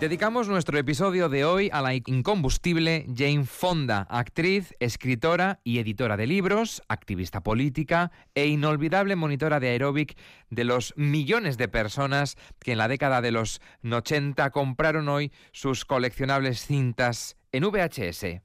Dedicamos 0.00 0.48
nuestro 0.48 0.76
episodio 0.76 1.28
de 1.28 1.44
hoy 1.44 1.70
a 1.72 1.80
la 1.80 1.94
incombustible 1.94 3.06
Jane 3.16 3.44
Fonda, 3.44 4.06
actriz, 4.10 4.74
escritora 4.80 5.60
y 5.62 5.78
editora 5.78 6.16
de 6.16 6.26
libros, 6.26 6.82
activista 6.88 7.42
política 7.42 8.10
e 8.34 8.48
inolvidable 8.48 9.14
monitora 9.14 9.60
de 9.60 9.68
aeróbic 9.68 10.18
de 10.50 10.64
los 10.64 10.94
millones 10.96 11.56
de 11.58 11.68
personas 11.68 12.36
que 12.58 12.72
en 12.72 12.78
la 12.78 12.88
década 12.88 13.22
de 13.22 13.30
los 13.30 13.60
80 13.88 14.50
compraron 14.50 15.08
hoy 15.08 15.32
sus 15.52 15.84
coleccionables 15.84 16.66
cintas 16.66 17.36
en 17.52 17.62
VHS. 17.62 18.43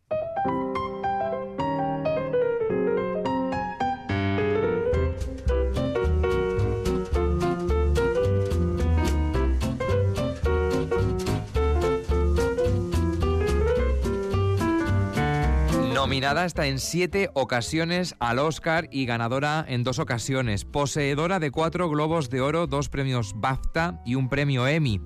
Nominada 16.09 16.45
está 16.45 16.65
en 16.65 16.79
siete 16.79 17.29
ocasiones 17.35 18.15
al 18.19 18.39
Oscar 18.39 18.87
y 18.91 19.05
ganadora 19.05 19.63
en 19.67 19.83
dos 19.83 19.99
ocasiones. 19.99 20.65
Poseedora 20.65 21.37
de 21.37 21.51
cuatro 21.51 21.87
Globos 21.87 22.31
de 22.31 22.41
Oro, 22.41 22.65
dos 22.65 22.89
premios 22.89 23.33
BAFTA 23.35 24.01
y 24.07 24.15
un 24.15 24.27
premio 24.27 24.65
Emmy. 24.65 24.99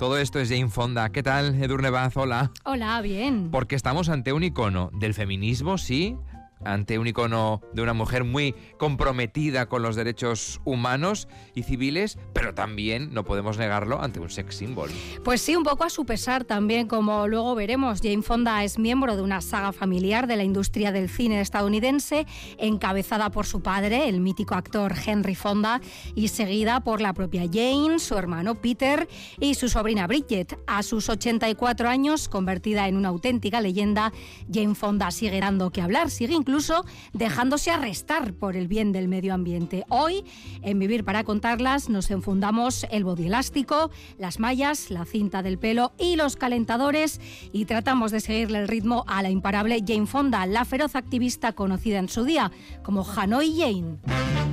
Todo 0.00 0.18
esto 0.18 0.40
es 0.40 0.48
Jane 0.48 0.68
Fonda. 0.68 1.10
¿Qué 1.10 1.22
tal, 1.22 1.62
Edurne 1.62 1.90
Baz? 1.90 2.16
Hola. 2.16 2.50
Hola, 2.64 3.00
bien. 3.02 3.52
Porque 3.52 3.76
estamos 3.76 4.08
ante 4.08 4.32
un 4.32 4.42
icono 4.42 4.90
del 4.94 5.14
feminismo, 5.14 5.78
sí, 5.78 6.16
ante 6.64 6.98
un 6.98 7.06
icono 7.06 7.60
de 7.72 7.82
una 7.82 7.94
mujer 7.94 8.24
muy 8.24 8.54
comprometida 8.78 9.66
con 9.66 9.82
los 9.82 9.96
derechos 9.96 10.60
humanos 10.64 11.28
y 11.54 11.62
civiles, 11.62 12.18
pero 12.32 12.54
también, 12.54 13.12
no 13.12 13.24
podemos 13.24 13.58
negarlo, 13.58 14.02
ante 14.02 14.20
un 14.20 14.30
sex 14.30 14.56
symbol. 14.56 14.90
Pues 15.24 15.40
sí, 15.40 15.56
un 15.56 15.64
poco 15.64 15.84
a 15.84 15.90
su 15.90 16.04
pesar 16.04 16.44
también, 16.44 16.86
como 16.86 17.26
luego 17.28 17.54
veremos. 17.54 18.00
Jane 18.02 18.22
Fonda 18.22 18.64
es 18.64 18.78
miembro 18.78 19.16
de 19.16 19.22
una 19.22 19.40
saga 19.40 19.72
familiar 19.72 20.26
de 20.26 20.36
la 20.36 20.44
industria 20.44 20.92
del 20.92 21.08
cine 21.08 21.40
estadounidense, 21.40 22.26
encabezada 22.58 23.30
por 23.30 23.46
su 23.46 23.60
padre, 23.60 24.08
el 24.08 24.20
mítico 24.20 24.54
actor 24.54 24.94
Henry 25.06 25.34
Fonda, 25.34 25.80
y 26.14 26.28
seguida 26.28 26.80
por 26.80 27.00
la 27.00 27.12
propia 27.12 27.44
Jane, 27.50 27.98
su 27.98 28.16
hermano 28.16 28.56
Peter 28.56 29.08
y 29.40 29.54
su 29.54 29.68
sobrina 29.68 30.06
Bridget. 30.06 30.58
A 30.66 30.82
sus 30.82 31.08
84 31.08 31.88
años, 31.88 32.28
convertida 32.28 32.88
en 32.88 32.96
una 32.96 33.08
auténtica 33.08 33.60
leyenda, 33.60 34.12
Jane 34.52 34.74
Fonda 34.74 35.10
sigue 35.10 35.40
dando 35.40 35.70
que 35.70 35.82
hablar, 35.82 36.10
sigue 36.10 36.34
incluso 36.48 36.86
dejándose 37.12 37.70
arrestar 37.70 38.32
por 38.32 38.56
el 38.56 38.68
bien 38.68 38.90
del 38.90 39.06
medio 39.06 39.34
ambiente. 39.34 39.84
Hoy, 39.90 40.24
en 40.62 40.78
Vivir 40.78 41.04
para 41.04 41.22
contarlas, 41.22 41.90
nos 41.90 42.10
enfundamos 42.10 42.86
el 42.90 43.04
body 43.04 43.26
elástico, 43.26 43.90
las 44.16 44.40
mallas, 44.40 44.90
la 44.90 45.04
cinta 45.04 45.42
del 45.42 45.58
pelo 45.58 45.92
y 45.98 46.16
los 46.16 46.36
calentadores 46.36 47.20
y 47.52 47.66
tratamos 47.66 48.12
de 48.12 48.20
seguirle 48.20 48.60
el 48.60 48.68
ritmo 48.68 49.04
a 49.08 49.22
la 49.22 49.28
imparable 49.28 49.84
Jane 49.86 50.06
Fonda, 50.06 50.46
la 50.46 50.64
feroz 50.64 50.94
activista 50.94 51.52
conocida 51.52 51.98
en 51.98 52.08
su 52.08 52.24
día 52.24 52.50
como 52.82 53.06
Hanoi 53.06 53.54
Jane. 53.54 54.47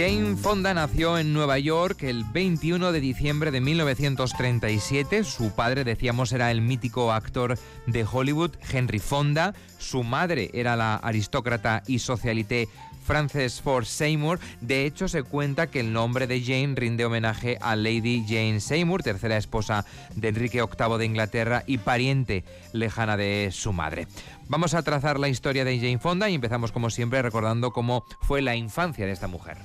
Jane 0.00 0.34
Fonda 0.34 0.72
nació 0.72 1.18
en 1.18 1.34
Nueva 1.34 1.58
York 1.58 2.04
el 2.04 2.24
21 2.24 2.90
de 2.90 3.00
diciembre 3.02 3.50
de 3.50 3.60
1937. 3.60 5.24
Su 5.24 5.54
padre, 5.54 5.84
decíamos, 5.84 6.32
era 6.32 6.50
el 6.50 6.62
mítico 6.62 7.12
actor 7.12 7.58
de 7.86 8.06
Hollywood, 8.10 8.52
Henry 8.72 8.98
Fonda. 8.98 9.52
Su 9.76 10.02
madre 10.02 10.50
era 10.54 10.74
la 10.74 10.94
aristócrata 10.94 11.82
y 11.86 11.98
socialité 11.98 12.66
Frances 13.04 13.60
Ford 13.60 13.84
Seymour. 13.84 14.40
De 14.62 14.86
hecho, 14.86 15.06
se 15.06 15.22
cuenta 15.22 15.66
que 15.66 15.80
el 15.80 15.92
nombre 15.92 16.26
de 16.26 16.40
Jane 16.40 16.76
rinde 16.76 17.04
homenaje 17.04 17.58
a 17.60 17.76
Lady 17.76 18.24
Jane 18.26 18.60
Seymour, 18.60 19.02
tercera 19.02 19.36
esposa 19.36 19.84
de 20.16 20.28
Enrique 20.28 20.62
VIII 20.62 20.96
de 20.96 21.04
Inglaterra 21.04 21.62
y 21.66 21.76
pariente 21.76 22.44
lejana 22.72 23.18
de 23.18 23.50
su 23.52 23.74
madre. 23.74 24.06
Vamos 24.50 24.74
a 24.74 24.82
trazar 24.82 25.20
la 25.20 25.28
historia 25.28 25.64
de 25.64 25.78
Jane 25.78 26.00
Fonda 26.00 26.28
y 26.28 26.34
empezamos 26.34 26.72
como 26.72 26.90
siempre 26.90 27.22
recordando 27.22 27.70
cómo 27.70 28.02
fue 28.18 28.42
la 28.42 28.56
infancia 28.56 29.06
de 29.06 29.12
esta 29.12 29.28
mujer. 29.28 29.58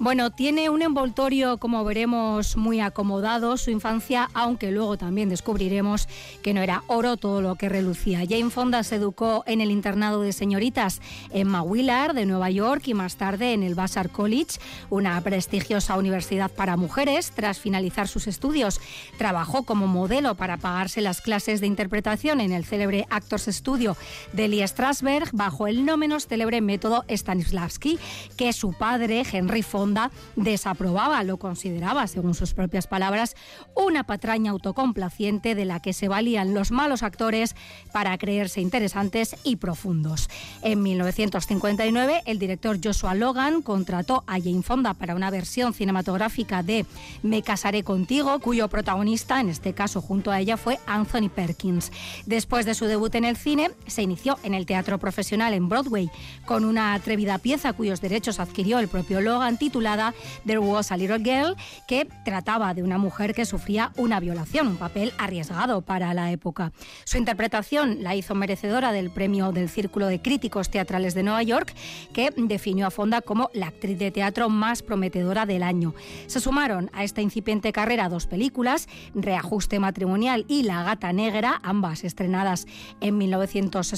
Bueno, 0.00 0.30
tiene 0.30 0.70
un 0.70 0.80
envoltorio, 0.82 1.56
como 1.56 1.82
veremos, 1.82 2.56
muy 2.56 2.78
acomodado 2.78 3.56
su 3.56 3.72
infancia, 3.72 4.30
aunque 4.32 4.70
luego 4.70 4.96
también 4.96 5.28
descubriremos 5.28 6.06
que 6.40 6.54
no 6.54 6.62
era 6.62 6.84
oro 6.86 7.16
todo 7.16 7.42
lo 7.42 7.56
que 7.56 7.68
relucía. 7.68 8.20
Jane 8.20 8.50
Fonda 8.50 8.84
se 8.84 8.94
educó 8.94 9.42
en 9.48 9.60
el 9.60 9.72
internado 9.72 10.22
de 10.22 10.32
señoritas 10.32 11.00
en 11.32 11.52
Willard 11.52 12.14
de 12.14 12.26
Nueva 12.26 12.48
York 12.48 12.86
y 12.86 12.94
más 12.94 13.16
tarde 13.16 13.54
en 13.54 13.64
el 13.64 13.74
Vassar 13.74 14.10
College, 14.10 14.60
una 14.88 15.20
prestigiosa 15.20 15.96
universidad 15.96 16.48
para 16.48 16.76
mujeres. 16.76 17.32
Tras 17.34 17.58
finalizar 17.58 18.06
sus 18.06 18.28
estudios, 18.28 18.80
trabajó 19.16 19.64
como 19.64 19.88
modelo 19.88 20.36
para 20.36 20.58
pagarse 20.58 21.00
las 21.00 21.20
clases 21.20 21.60
de 21.60 21.66
interpretación 21.66 22.40
en 22.40 22.52
el 22.52 22.64
célebre 22.64 23.04
Actors 23.10 23.46
Studio 23.46 23.96
de 24.32 24.48
Lee 24.48 24.66
Strasberg 24.66 25.30
bajo 25.32 25.66
el 25.66 25.84
no 25.84 25.96
menos 25.96 26.26
célebre 26.26 26.60
método 26.60 27.04
Stanislavski, 27.08 27.98
que 28.36 28.52
su 28.52 28.72
padre, 28.72 29.24
Henry 29.30 29.62
Fonda, 29.62 30.10
desaprobaba, 30.36 31.22
lo 31.24 31.38
consideraba, 31.38 32.06
según 32.06 32.34
sus 32.34 32.54
propias 32.54 32.86
palabras, 32.86 33.36
una 33.74 34.04
patraña 34.04 34.50
autocomplaciente 34.50 35.54
de 35.54 35.64
la 35.64 35.80
que 35.80 35.92
se 35.92 36.08
valían 36.08 36.54
los 36.54 36.70
malos 36.70 37.02
actores 37.02 37.54
para 37.92 38.16
creerse 38.18 38.60
interesantes 38.60 39.36
y 39.44 39.56
profundos. 39.56 40.28
En 40.62 40.82
1959, 40.82 42.22
el 42.26 42.38
director 42.38 42.78
Joshua 42.82 43.14
Logan 43.14 43.62
contrató 43.62 44.24
a 44.26 44.38
Jane 44.38 44.62
Fonda 44.62 44.94
para 44.94 45.14
una 45.14 45.30
versión 45.30 45.74
cinematográfica 45.74 46.62
de 46.62 46.86
Me 47.22 47.42
casaré 47.42 47.82
contigo, 47.82 48.38
cuyo 48.40 48.68
protagonista, 48.68 49.40
en 49.40 49.48
este 49.48 49.72
caso 49.72 50.00
junto 50.00 50.30
a 50.30 50.40
ella, 50.40 50.56
fue 50.56 50.78
Anthony 50.86 51.28
Perkins. 51.34 51.92
Después 52.26 52.66
de 52.66 52.74
su 52.74 52.84
debut 52.84 53.14
en 53.14 53.24
el 53.24 53.36
cine, 53.36 53.70
se 53.86 54.02
inició 54.02 54.17
en 54.42 54.54
el 54.54 54.66
teatro 54.66 54.98
profesional 54.98 55.54
en 55.54 55.68
Broadway 55.68 56.10
con 56.44 56.64
una 56.64 56.94
atrevida 56.94 57.38
pieza 57.38 57.72
cuyos 57.72 58.00
derechos 58.00 58.40
adquirió 58.40 58.80
el 58.80 58.88
propio 58.88 59.20
Logan 59.20 59.58
titulada 59.58 60.12
There 60.44 60.58
Was 60.58 60.90
a 60.90 60.96
Little 60.96 61.20
Girl, 61.20 61.56
que 61.86 62.08
trataba 62.24 62.74
de 62.74 62.82
una 62.82 62.98
mujer 62.98 63.32
que 63.32 63.44
sufría 63.44 63.92
una 63.96 64.18
violación, 64.18 64.66
un 64.66 64.76
papel 64.76 65.12
arriesgado 65.18 65.82
para 65.82 66.12
la 66.14 66.32
época. 66.32 66.72
Su 67.04 67.16
interpretación 67.16 68.02
la 68.02 68.16
hizo 68.16 68.34
merecedora 68.34 68.92
del 68.92 69.10
premio 69.10 69.52
del 69.52 69.68
Círculo 69.68 70.08
de 70.08 70.20
Críticos 70.20 70.70
Teatrales 70.70 71.14
de 71.14 71.22
Nueva 71.22 71.42
York, 71.44 71.72
que 72.12 72.30
definió 72.36 72.88
a 72.88 72.90
Fonda 72.90 73.20
como 73.20 73.50
la 73.54 73.68
actriz 73.68 73.98
de 73.98 74.10
teatro 74.10 74.48
más 74.48 74.82
prometedora 74.82 75.46
del 75.46 75.62
año. 75.62 75.94
Se 76.26 76.40
sumaron 76.40 76.90
a 76.92 77.04
esta 77.04 77.22
incipiente 77.22 77.72
carrera 77.72 78.08
dos 78.08 78.26
películas, 78.26 78.88
Reajuste 79.14 79.78
matrimonial 79.78 80.44
y 80.48 80.64
La 80.64 80.82
gata 80.82 81.12
negra, 81.12 81.60
ambas 81.62 82.02
estrenadas 82.02 82.66
en 83.00 83.16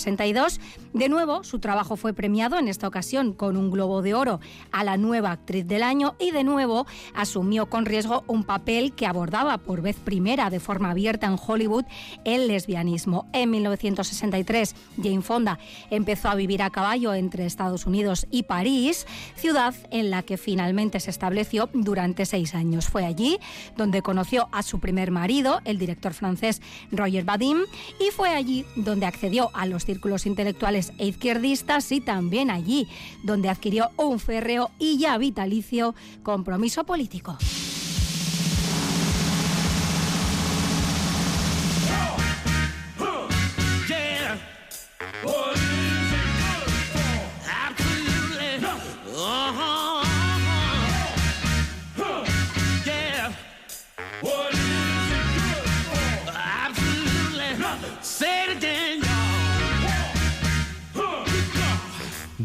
1962. 0.07 0.61
De 0.93 1.09
nuevo, 1.09 1.45
su 1.45 1.59
trabajo 1.59 1.97
fue 1.97 2.13
premiado 2.13 2.59
en 2.59 2.69
esta 2.69 2.89
ocasión 2.89 3.33
con 3.33 3.57
un 3.57 3.71
Globo 3.71 4.03
de 4.03 4.15
Oro 4.15 4.41
a 4.73 4.85
la 4.85 4.97
nueva 4.97 5.31
actriz 5.31 5.67
del 5.67 5.83
año 5.83 6.15
y 6.19 6.31
de 6.31 6.45
nuevo 6.45 6.87
asumió 7.15 7.67
con 7.67 7.87
riesgo 7.87 8.25
un 8.27 8.45
papel 8.45 8.93
que 8.93 9.07
abordaba 9.07 9.59
por 9.59 9.83
vez 9.83 9.97
primera 9.97 10.51
de 10.51 10.61
forma 10.61 10.91
abierta 10.91 11.27
en 11.27 11.37
Hollywood 11.45 11.85
el 12.25 12.49
lesbianismo. 12.49 13.29
En 13.33 13.51
1963, 13.51 14.75
Jane 14.97 15.23
Fonda 15.23 15.59
empezó 15.91 16.29
a 16.29 16.35
vivir 16.35 16.63
a 16.63 16.71
caballo 16.71 17.15
entre 17.15 17.47
Estados 17.47 17.87
Unidos 17.87 18.27
y 18.31 18.45
París, 18.45 19.07
ciudad 19.37 19.75
en 19.91 20.11
la 20.11 20.23
que 20.23 20.37
finalmente 20.37 21.01
se 21.01 21.11
estableció 21.11 21.69
durante 21.73 22.27
seis 22.27 22.55
años. 22.55 22.89
Fue 22.89 23.05
allí 23.05 23.39
donde 23.77 24.03
conoció 24.03 24.49
a 24.53 24.63
su 24.63 24.81
primer 24.81 25.11
marido, 25.11 25.61
el 25.65 25.79
director 25.79 26.15
francés 26.15 26.61
Roger 26.91 27.25
Vadim, 27.25 27.59
y 28.01 28.11
fue 28.11 28.31
allí 28.31 28.65
donde 28.77 29.07
accedió 29.07 29.51
a 29.55 29.67
los 29.67 29.85
círculos 29.91 30.25
intelectuales 30.25 30.93
e 30.99 31.09
izquierdistas 31.09 31.91
y 31.91 32.01
también 32.01 32.49
allí 32.49 32.87
donde 33.25 33.49
adquirió 33.49 33.91
un 33.97 34.21
férreo 34.21 34.71
y 34.79 34.99
ya 34.99 35.19
vitalicio 35.19 35.97
compromiso 36.23 36.85
político. 36.85 37.37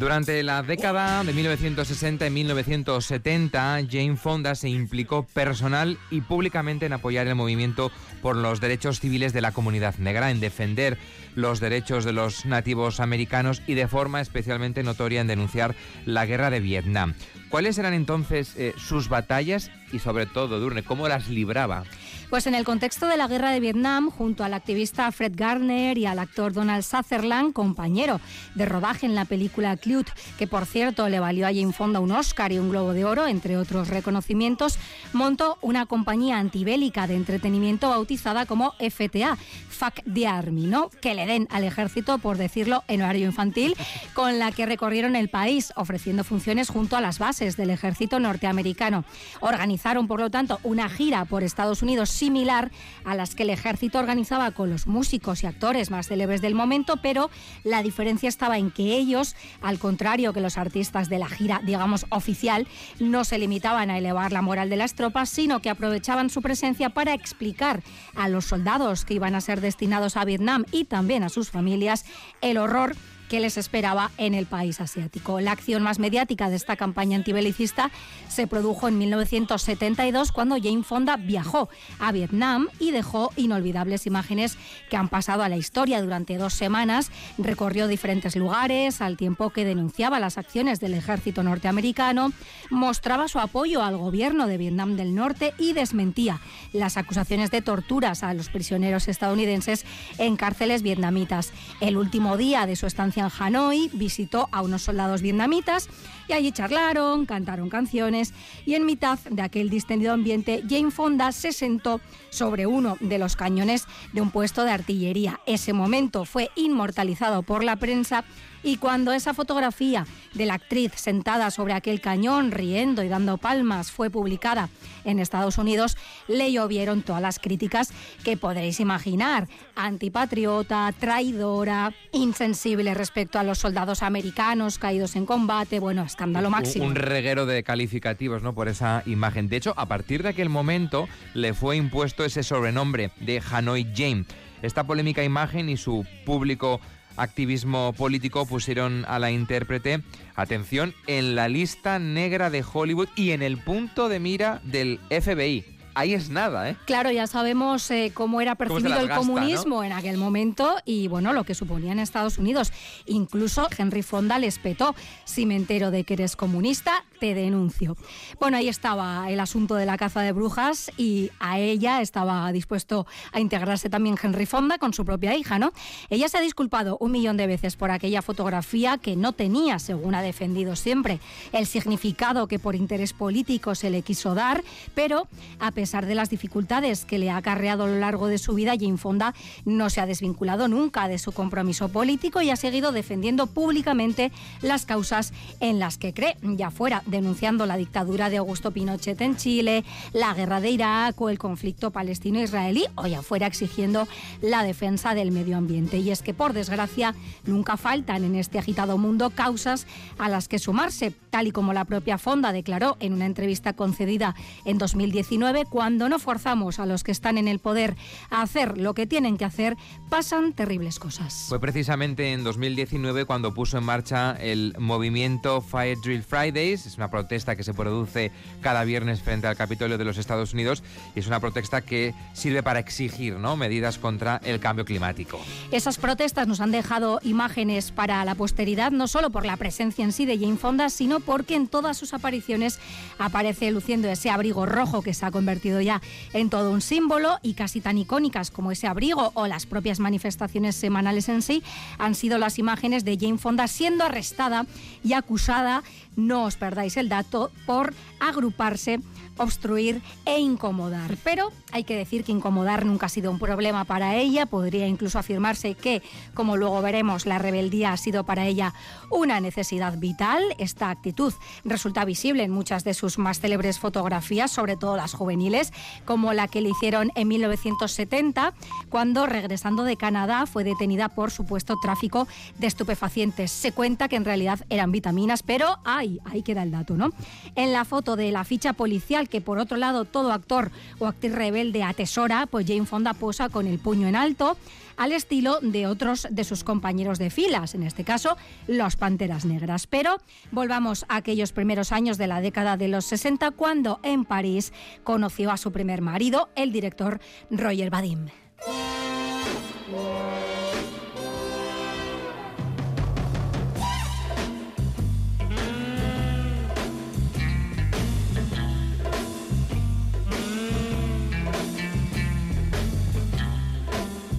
Durante 0.05 0.43
la 0.43 0.61
década 0.61 1.23
de 1.23 1.33
1960 1.33 2.27
y 2.27 2.29
1970, 2.29 3.79
Jane 3.89 4.15
Fonda 4.15 4.53
se 4.53 4.69
implicó 4.69 5.23
personal 5.23 5.97
y 6.11 6.21
públicamente 6.21 6.85
en 6.85 6.93
apoyar 6.93 7.25
el 7.25 7.33
movimiento 7.33 7.91
por 8.21 8.35
los 8.35 8.61
derechos 8.61 8.99
civiles 8.99 9.33
de 9.33 9.41
la 9.41 9.51
comunidad 9.51 9.95
negra, 9.97 10.29
en 10.29 10.39
defender 10.39 10.99
los 11.33 11.59
derechos 11.59 12.05
de 12.05 12.13
los 12.13 12.45
nativos 12.45 12.99
americanos 12.99 13.63
y 13.65 13.73
de 13.73 13.87
forma 13.87 14.21
especialmente 14.21 14.83
notoria 14.83 15.21
en 15.21 15.27
denunciar 15.27 15.73
la 16.05 16.27
guerra 16.27 16.51
de 16.51 16.59
Vietnam. 16.59 17.15
¿Cuáles 17.49 17.79
eran 17.79 17.95
entonces 17.95 18.53
eh, 18.57 18.75
sus 18.77 19.09
batallas 19.09 19.71
y 19.91 19.97
sobre 19.97 20.27
todo, 20.27 20.59
Durne, 20.59 20.83
cómo 20.83 21.07
las 21.07 21.29
libraba? 21.29 21.83
Pues 22.30 22.48
en 22.48 22.56
el 22.56 22.66
contexto 22.66 23.07
de 23.07 23.18
la 23.18 23.27
guerra 23.27 23.51
de 23.51 23.60
Vietnam, 23.60 24.10
junto 24.10 24.44
al 24.44 24.54
activista 24.54 25.12
Fred 25.12 25.33
Gardner 25.36 25.98
y 25.98 26.06
al 26.06 26.19
actor 26.19 26.54
Donald 26.54 26.83
Sutherland, 26.83 27.54
compañero 27.54 28.19
de 28.56 28.66
rodaje 28.66 29.06
en 29.06 29.16
la 29.16 29.25
película 29.25 29.77
Clute, 29.77 30.12
que 30.38 30.48
por 30.48 30.66
cierto 30.66 31.07
le 31.07 31.19
valió 31.19 31.45
a 31.45 31.54
Jane 31.54 31.72
Fonda 31.72 32.00
un 32.00 32.12
Oscar 32.12 32.51
y 32.51 32.60
un 32.60 32.69
Globo 32.72 32.94
de 32.94 33.06
Oro, 33.06 33.27
entre 33.27 33.57
otros 33.57 33.89
reconocimientos, 33.89 34.80
montó 35.13 35.57
una 35.62 35.86
compañía 35.86 36.39
antibélica 36.39 37.07
de 37.07 37.16
entretenimiento 37.16 37.89
bautizada 37.89 38.45
como 38.45 38.74
FTA, 38.80 39.38
Fuck 39.69 40.01
the 40.12 40.27
Army, 40.27 40.66
¿no? 40.66 40.89
Que 41.01 41.13
le 41.13 41.25
den 41.25 41.48
al 41.51 41.63
ejército, 41.63 42.18
por 42.18 42.38
decirlo, 42.38 42.83
en 42.88 43.01
horario 43.01 43.27
infantil, 43.27 43.75
con 44.13 44.39
la 44.39 44.51
que 44.51 44.66
recorrieron 44.66 45.16
el 45.16 45.30
país, 45.30 45.74
ofreciendo 45.75 46.24
funciones 46.24 46.69
junto 46.69 46.95
a 46.95 47.01
las 47.01 47.19
bases 47.19 47.56
del 47.56 47.69
ejército 47.69 48.19
norteamericano. 48.19 49.06
Organizaron, 49.42 50.07
por 50.07 50.19
lo 50.19 50.31
tanto, 50.31 50.60
una 50.63 50.89
gira 50.89 51.25
por 51.25 51.44
Estados 51.44 51.81
Unidos 51.81 52.14
similar 52.15 52.71
a 53.03 53.15
las 53.15 53.35
que 53.35 53.44
el 53.44 53.50
ejército 53.50 54.00
organizaba 54.00 54.51
con 54.51 54.69
los 54.69 54.88
músicos 54.88 55.44
y 55.44 55.47
actores 55.47 55.91
más 55.91 56.07
célebres 56.07 56.41
del 56.41 56.56
momento, 56.56 56.97
pero 57.01 57.29
la 57.63 57.83
diferencia 57.83 58.29
estaba 58.29 58.57
en 58.57 58.71
que 58.71 58.95
ellos, 58.95 59.35
al 59.62 59.79
contrario 59.79 60.33
que 60.33 60.41
los 60.41 60.57
artistas 60.57 61.09
de 61.09 61.19
la 61.19 61.27
gira, 61.27 61.62
digamos, 61.63 62.06
oficial, 62.09 62.67
no 63.00 63.23
se 63.23 63.38
limitaban 63.38 63.89
a 63.89 63.97
elevar 63.97 64.31
la 64.31 64.41
moral 64.41 64.69
de 64.69 64.77
las 64.77 64.95
tropas, 64.95 65.29
sino 65.29 65.62
que 65.62 65.69
aprovechaban 65.69 66.29
su 66.29 66.41
presencia 66.41 66.89
para 66.89 67.13
explicar 67.13 67.83
a 68.15 68.29
los 68.29 68.45
soldados 68.45 69.06
que 69.06 69.15
iban 69.15 69.35
a 69.35 69.41
ser 69.41 69.62
destinados 69.62 70.17
a 70.17 70.25
Vietnam 70.25 70.65
y 70.71 70.85
también 70.85 71.23
a 71.23 71.29
sus 71.29 71.51
familias 71.51 72.06
el 72.41 72.57
horror 72.57 72.95
que 73.30 73.39
les 73.39 73.57
esperaba 73.57 74.12
en 74.18 74.33
el 74.33 74.45
país 74.45 74.81
asiático. 74.81 75.39
La 75.39 75.51
acción 75.51 75.83
más 75.83 76.00
mediática 76.00 76.50
de 76.50 76.56
esta 76.56 76.75
campaña 76.75 77.18
antibelicista 77.18 77.92
se 78.27 78.48
produjo 78.48 78.88
en 78.88 78.98
1972 78.98 80.31
cuando 80.31 80.57
Jane 80.62 80.83
Fonda 80.83 81.18
viajó 81.18 81.69
a 82.00 82.12
Vietnam 82.12 82.68
y 82.80 82.92
dejó 82.92 83.31
inolvidables 83.36 84.06
imágenes 84.06 84.57
que 84.89 84.98
han 84.98 85.10
pasado 85.10 85.44
a 85.44 85.50
la 85.50 85.57
historia 85.57 86.01
durante 86.01 86.38
dos 86.38 86.54
semanas. 86.54 87.12
Recorrió 87.38 87.88
diferentes 87.88 88.36
lugares 88.36 89.01
al 89.01 89.18
tiempo 89.18 89.50
que 89.50 89.66
denunciaba 89.66 90.19
las 90.19 90.38
acciones 90.38 90.80
del 90.80 90.94
ejército 90.94 91.44
norteamericano, 91.44 92.31
mostraba 92.69 93.27
su 93.27 93.39
apoyo 93.39 93.83
al 93.83 93.98
gobierno 93.98 94.48
de 94.48 94.57
Vietnam 94.57 94.95
del 94.95 95.16
Norte 95.16 95.54
y 95.57 95.74
desmentía 95.74 96.39
las 96.74 96.98
acusaciones 96.98 97.51
de 97.51 97.62
torturas 97.62 98.24
a 98.24 98.33
los 98.33 98.50
prisioneros 98.50 99.07
estadounidenses 99.07 99.86
en 100.18 100.36
cárceles 100.36 100.81
vietnamitas. 100.81 101.51
El 101.81 101.98
último 101.98 102.38
día 102.38 102.66
de 102.66 102.75
su 102.75 102.88
estancia 102.88 103.14
en 103.19 103.29
Hanoi, 103.38 103.89
visitó 103.94 104.50
a 104.51 104.62
unos 104.62 104.83
soldados 104.83 105.21
vietnamitas 105.21 105.89
y 106.27 106.33
allí 106.33 106.51
charlaron, 106.51 107.25
cantaron 107.25 107.69
canciones 107.69 108.33
y 108.65 108.75
en 108.75 108.85
mitad 108.85 109.19
de 109.19 109.41
aquel 109.41 109.69
distendido 109.69 110.13
ambiente 110.13 110.63
Jane 110.67 110.91
Fonda 110.91 111.31
se 111.31 111.51
sentó 111.51 112.01
sobre 112.29 112.65
uno 112.65 112.97
de 113.00 113.17
los 113.17 113.35
cañones 113.35 113.85
de 114.13 114.21
un 114.21 114.31
puesto 114.31 114.63
de 114.63 114.71
artillería. 114.71 115.39
Ese 115.45 115.73
momento 115.73 116.25
fue 116.25 116.51
inmortalizado 116.56 117.44
por 117.44 117.63
la 117.63 117.75
prensa 117.75 118.25
y 118.65 118.77
cuando 118.77 119.13
esa 119.13 119.35
fotografía 119.35 120.07
de 120.33 120.47
la 120.47 120.56
actriz 120.56 120.91
sentada 120.95 121.51
sobre 121.51 121.73
aquel 121.73 122.01
cañón, 122.01 122.51
riendo 122.51 123.03
y 123.03 123.07
dando 123.07 123.38
palmas, 123.38 123.91
fue 123.91 124.09
publicada 124.09 124.69
en 125.03 125.19
Estados 125.19 125.59
Unidos, 125.59 125.95
le 126.27 126.51
llovieron 126.51 127.03
todas 127.03 127.21
las 127.21 127.38
críticas 127.38 127.94
que 128.23 128.38
podréis 128.38 128.79
imaginar. 128.79 129.47
Antipatriota, 129.75 130.91
traidora, 131.00 131.94
insensible 132.12 132.95
respecto 132.95 133.38
a 133.38 133.44
los 133.44 133.59
soldados 133.59 134.01
americanos 134.01 134.79
caídos 134.79 135.15
en 135.15 135.27
combate, 135.27 135.79
bueno, 135.79 136.03
escándalo 136.03 136.50
máximo. 136.50 136.85
Un, 136.85 136.95
reguero 136.95 137.45
de 137.45 137.62
calificativos, 137.62 138.41
¿no? 138.41 138.56
Por 138.56 138.67
esa 138.67 139.03
imagen. 139.06 139.47
De 139.47 139.57
hecho, 139.57 139.75
a 139.77 139.85
partir 139.85 140.23
de 140.23 140.29
aquel 140.29 140.50
momento 140.50 141.07
le 141.35 141.53
fue 141.53 141.77
impuesto 141.77 142.25
ese 142.25 142.41
sobrenombre 142.41 143.12
de 143.19 143.44
Hanoi 143.51 143.85
Jane. 143.95 144.25
Esta 144.63 144.85
polémica 144.85 145.23
imagen 145.23 145.69
y 145.69 145.77
su 145.77 146.03
público 146.25 146.81
activismo 147.17 147.94
político 147.94 148.45
pusieron 148.45 149.06
a 149.07 149.19
la 149.19 149.31
intérprete, 149.31 150.01
atención, 150.35 150.94
en 151.07 151.35
la 151.35 151.47
lista 151.47 152.00
negra 152.00 152.50
de 152.50 152.63
Hollywood 152.63 153.09
y 153.15 153.31
en 153.31 153.41
el 153.41 153.57
punto 153.57 154.09
de 154.09 154.19
mira 154.19 154.62
del 154.63 155.00
FBI 155.09 155.75
ahí 155.95 156.13
es 156.13 156.30
nada, 156.30 156.69
¿eh? 156.69 156.77
Claro, 156.86 157.09
ya 157.09 157.25
sabemos 157.25 157.89
eh, 157.89 158.12
cómo 158.13 158.42
era 158.42 158.56
percibido 158.56 159.00
el 159.00 159.09
comunismo 159.09 159.83
en 159.83 159.94
aquel 159.94 160.18
momento 160.18 160.75
y, 160.86 161.07
bueno, 161.07 161.33
lo 161.33 161.45
que 161.45 161.56
suponía 161.56 161.94
en 161.94 162.00
Estados 162.00 162.38
Unidos. 162.38 162.71
Incluso 163.06 163.68
Henry 163.75 164.03
Fonda 164.03 164.38
les 164.38 164.59
petó. 164.59 164.94
Si 165.24 165.45
me 165.45 165.56
entero 165.56 165.92
de 165.92 166.03
que 166.03 166.13
eres 166.13 166.36
comunista, 166.36 167.03
te 167.19 167.33
denuncio. 167.33 167.95
Bueno, 168.39 168.57
ahí 168.57 168.68
estaba 168.68 169.30
el 169.30 169.39
asunto 169.39 169.75
de 169.75 169.86
la 169.86 169.97
caza 169.97 170.21
de 170.21 170.33
brujas 170.33 170.92
y 170.97 171.31
a 171.39 171.59
ella 171.59 172.01
estaba 172.01 172.51
dispuesto 172.51 173.07
a 173.31 173.39
integrarse 173.39 173.89
también 173.89 174.18
Henry 174.21 174.45
Fonda 174.45 174.77
con 174.77 174.94
su 174.94 175.06
propia 175.06 175.36
hija, 175.36 175.57
¿no? 175.57 175.71
Ella 176.09 176.27
se 176.27 176.38
ha 176.38 176.41
disculpado 176.41 176.98
un 177.00 177.12
millón 177.12 177.38
de 177.38 177.48
veces 177.48 177.77
por 177.77 177.91
aquella 177.91 178.21
fotografía 178.21 178.98
que 178.98 179.15
no 179.15 179.31
tenía, 179.31 179.80
según 179.80 180.13
ha 180.13 180.21
defendido 180.21 180.75
siempre, 180.75 181.19
el 181.53 181.65
significado 181.65 182.48
que 182.48 182.59
por 182.59 182.75
interés 182.75 183.13
político 183.13 183.75
se 183.75 183.89
le 183.89 184.01
quiso 184.01 184.36
dar, 184.36 184.62
pero 184.94 185.27
a 185.59 185.71
pesar 185.71 185.84
pesar 185.85 186.07
de 186.07 186.15
las 186.15 186.31
dificultades 186.31 187.05
que 187.05 187.19
le 187.19 187.29
ha 187.29 187.37
acarreado 187.37 187.83
a 187.83 187.87
lo 187.87 187.99
largo 187.99 188.25
de 188.25 188.39
su 188.39 188.55
vida, 188.55 188.73
Jane 188.75 188.97
Fonda 188.97 189.35
no 189.65 189.91
se 189.91 190.01
ha 190.01 190.07
desvinculado 190.07 190.67
nunca 190.67 191.07
de 191.07 191.19
su 191.19 191.31
compromiso 191.31 191.89
político 191.89 192.41
y 192.41 192.49
ha 192.49 192.55
seguido 192.55 192.91
defendiendo 192.91 193.45
públicamente 193.45 194.31
las 194.63 194.88
causas 194.88 195.31
en 195.60 195.77
las 195.77 196.00
que 196.00 196.12
cree, 196.12 196.38
ya 196.41 196.71
fuera 196.71 197.03
denunciando 197.05 197.67
la 197.67 197.77
dictadura 197.77 198.31
de 198.31 198.38
Augusto 198.38 198.71
Pinochet 198.71 199.21
en 199.21 199.36
Chile, 199.36 199.86
la 200.12 200.33
guerra 200.33 200.60
de 200.60 200.71
Irak 200.71 201.21
o 201.21 201.29
el 201.29 201.38
conflicto 201.38 201.91
palestino-israelí, 201.91 202.86
o 202.95 203.05
ya 203.05 203.21
fuera 203.21 203.45
exigiendo 203.45 204.07
la 204.41 204.63
defensa 204.63 205.13
del 205.13 205.29
medio 205.29 205.55
ambiente. 205.55 206.00
Y 206.00 206.10
es 206.10 206.24
que, 206.24 206.33
por 206.33 206.53
desgracia, 206.53 207.13
nunca 207.45 207.77
faltan 207.77 208.24
en 208.24 208.33
este 208.33 208.57
agitado 208.57 208.98
mundo 208.98 209.29
causas 209.29 209.86
a 210.17 210.29
las 210.29 210.48
que 210.48 210.57
sumarse, 210.57 211.12
tal 211.29 211.45
y 211.45 211.51
como 211.51 211.74
la 211.74 211.86
propia 211.86 212.17
Fonda 212.17 212.51
declaró 212.53 212.98
en 213.00 213.13
una 213.13 213.27
entrevista 213.27 213.74
concedida 213.74 214.33
en 214.65 214.79
2019 214.79 215.65
cuando 215.75 216.08
no 216.08 216.20
forzamos 216.20 216.79
a 216.79 216.86
los 216.86 217.03
que 217.03 217.12
están 217.12 217.38
en 217.38 217.50
el 217.50 217.60
poder 217.60 217.98
a 218.29 218.41
hacer 218.41 218.77
lo 218.77 218.94
que 218.94 219.05
tienen 219.05 219.36
que 219.36 219.44
hacer, 219.44 219.75
pasan 220.08 220.53
terribles 220.53 221.00
cosas. 221.00 221.48
Fue 221.50 221.60
precisamente 221.60 222.32
en 222.32 222.46
2019 222.46 223.25
cuando 223.25 223.53
puso 223.53 223.77
en 223.77 223.84
marcha 223.84 224.38
el 224.39 224.74
movimiento 224.79 225.60
Fire 225.60 225.98
Drill 226.01 226.24
Fridays. 226.24 226.86
Es 226.86 226.96
una 226.96 227.12
protesta 227.12 227.58
que 227.58 227.63
se 227.65 227.74
produce 227.74 228.32
cada 228.62 228.86
viernes 228.86 229.22
frente 229.22 229.48
al 229.48 229.58
Capitolio 229.58 229.98
de 229.98 230.05
los 230.05 230.17
Estados 230.17 230.53
Unidos 230.53 230.82
y 231.13 231.20
es 231.20 231.27
una 231.27 231.41
protesta 231.41 231.82
que 231.82 232.13
sirve 232.32 232.63
para 232.63 232.79
exigir 232.79 233.34
¿no? 233.34 233.58
medidas 233.58 233.98
contra 233.98 234.39
el 234.46 234.62
cambio 234.62 234.86
climático. 234.86 235.41
Esas 235.74 235.98
protestas 235.98 236.48
nos 236.48 236.62
han 236.62 236.72
dejado 236.72 237.20
imágenes 237.22 237.91
para 237.91 238.24
la 238.24 238.36
posteridad, 238.36 238.94
no 238.94 239.10
solo 239.10 239.29
por 239.29 239.46
la 239.46 239.58
presencia 239.58 240.05
en 240.05 240.13
sí 240.13 240.25
de 240.25 240.39
Jane 240.39 240.55
Fonda, 240.55 240.89
sino 240.89 241.20
porque 241.20 241.55
en 241.55 241.67
todas 241.67 241.98
sus 241.98 242.13
apariciones 242.13 242.79
aparece 243.20 243.70
luciendo 243.72 244.08
ese 244.08 244.29
abrigo 244.29 244.65
rojo 244.65 245.01
que 245.01 245.13
se 245.13 245.25
ha 245.25 245.32
convertido 245.32 245.64
ya 245.65 246.01
en 246.34 246.50
todo 246.50 246.72
un 246.72 246.81
símbolo 246.81 247.39
y 247.41 247.53
casi 247.53 247.81
tan 247.81 247.98
icónicas 247.98 248.51
como 248.51 248.72
ese 248.72 248.88
abrigo 248.88 249.31
o 249.34 249.48
las 249.48 249.65
propias 249.65 250.00
manifestaciones 250.00 250.75
semanales 250.75 251.29
en 251.29 251.41
sí 251.41 251.63
han 251.98 252.15
sido 252.15 252.38
las 252.38 252.60
imágenes 252.60 253.03
de 253.03 253.17
Jane 253.19 253.38
Fonda 253.38 253.67
siendo 253.67 254.03
arrestada 254.03 254.65
y 255.03 255.13
acusada, 255.13 255.84
no 256.15 256.43
os 256.43 256.55
perdáis 256.55 256.98
el 256.98 257.10
dato, 257.10 257.51
por 257.65 257.93
agruparse 258.19 259.00
obstruir 259.38 260.01
e 260.25 260.39
incomodar. 260.39 261.18
Pero 261.24 261.51
hay 261.72 261.84
que 261.84 261.96
decir 261.96 262.24
que 262.24 262.32
incomodar 262.32 262.86
nunca 262.86 263.08
ha 263.08 263.10
sido 263.10 263.32
un 263.32 263.39
problema 263.39 263.86
para 263.86 264.15
ella. 264.15 264.46
Podría 264.46 264.88
incluso 264.88 265.20
afirmarse 265.20 265.75
que, 265.75 266.01
como 266.34 266.58
luego 266.58 266.82
veremos, 266.82 267.25
la 267.25 267.39
rebeldía 267.39 267.92
ha 267.92 267.98
sido 267.98 268.24
para 268.24 268.46
ella 268.46 268.74
una 269.10 269.39
necesidad 269.39 269.98
vital. 269.98 270.44
Esta 270.58 270.89
actitud 270.89 271.34
resulta 271.63 272.06
visible 272.06 272.44
en 272.44 272.51
muchas 272.51 272.84
de 272.84 272.94
sus 272.94 273.18
más 273.18 273.39
célebres 273.39 273.80
fotografías, 273.80 274.51
sobre 274.51 274.77
todo 274.77 274.96
las 274.96 275.13
juveniles, 275.13 275.74
como 276.06 276.34
la 276.34 276.48
que 276.48 276.62
le 276.62 276.70
hicieron 276.70 277.12
en 277.15 277.27
1970, 277.27 278.54
cuando 278.89 279.25
regresando 279.25 279.84
de 279.84 279.98
Canadá 279.98 280.46
fue 280.46 280.63
detenida 280.63 281.10
por 281.10 281.32
supuesto 281.32 281.77
tráfico 281.82 282.27
de 282.58 282.68
estupefacientes. 282.68 283.51
Se 283.51 283.72
cuenta 283.72 284.08
que 284.08 284.15
en 284.15 284.25
realidad 284.25 284.65
eran 284.70 284.92
vitaminas, 284.92 285.44
pero 285.44 285.80
ahí, 285.84 286.20
ahí 286.25 286.42
queda 286.42 286.63
el 286.63 286.72
dato, 286.72 286.96
¿no? 286.96 287.12
En 287.56 287.74
la 287.74 287.86
foto 287.86 288.15
de 288.15 288.32
la 288.32 288.44
ficha 288.44 288.74
policial 288.74 289.25
que 289.27 289.41
por 289.41 289.60
otro 289.60 289.77
lado 289.77 290.05
todo 290.05 290.32
actor 290.32 290.72
o 291.00 291.08
actriz 291.08 291.34
rebelde 291.34 291.84
atesora, 291.84 292.48
pues 292.48 292.65
Jane 292.67 292.86
Fonda 292.86 293.13
posa 293.13 293.50
con 293.50 293.67
el 293.67 293.79
puño 293.79 294.08
en 294.08 294.15
alto 294.15 294.58
al 294.98 295.12
estilo 295.12 295.60
de 295.62 295.88
otros 295.88 296.27
de 296.29 296.44
sus 296.44 296.63
compañeros 296.63 297.20
de 297.20 297.29
filas, 297.29 297.75
en 297.75 297.84
este 297.84 298.03
caso 298.03 298.38
los 298.67 298.96
Panteras 298.96 299.46
Negras. 299.46 299.88
Pero 299.88 300.17
volvamos 300.51 301.05
a 301.10 301.17
aquellos 301.17 301.51
primeros 301.51 301.91
años 301.91 302.17
de 302.17 302.27
la 302.27 302.41
década 302.41 302.77
de 302.77 302.88
los 302.88 303.05
60 303.05 303.51
cuando 303.51 304.00
en 304.03 304.25
París 304.25 304.74
conoció 305.03 305.51
a 305.51 305.58
su 305.58 305.72
primer 305.72 306.01
marido, 306.01 306.50
el 306.55 306.72
director 306.72 307.20
Roger 307.50 307.89
Vadim. 307.89 308.27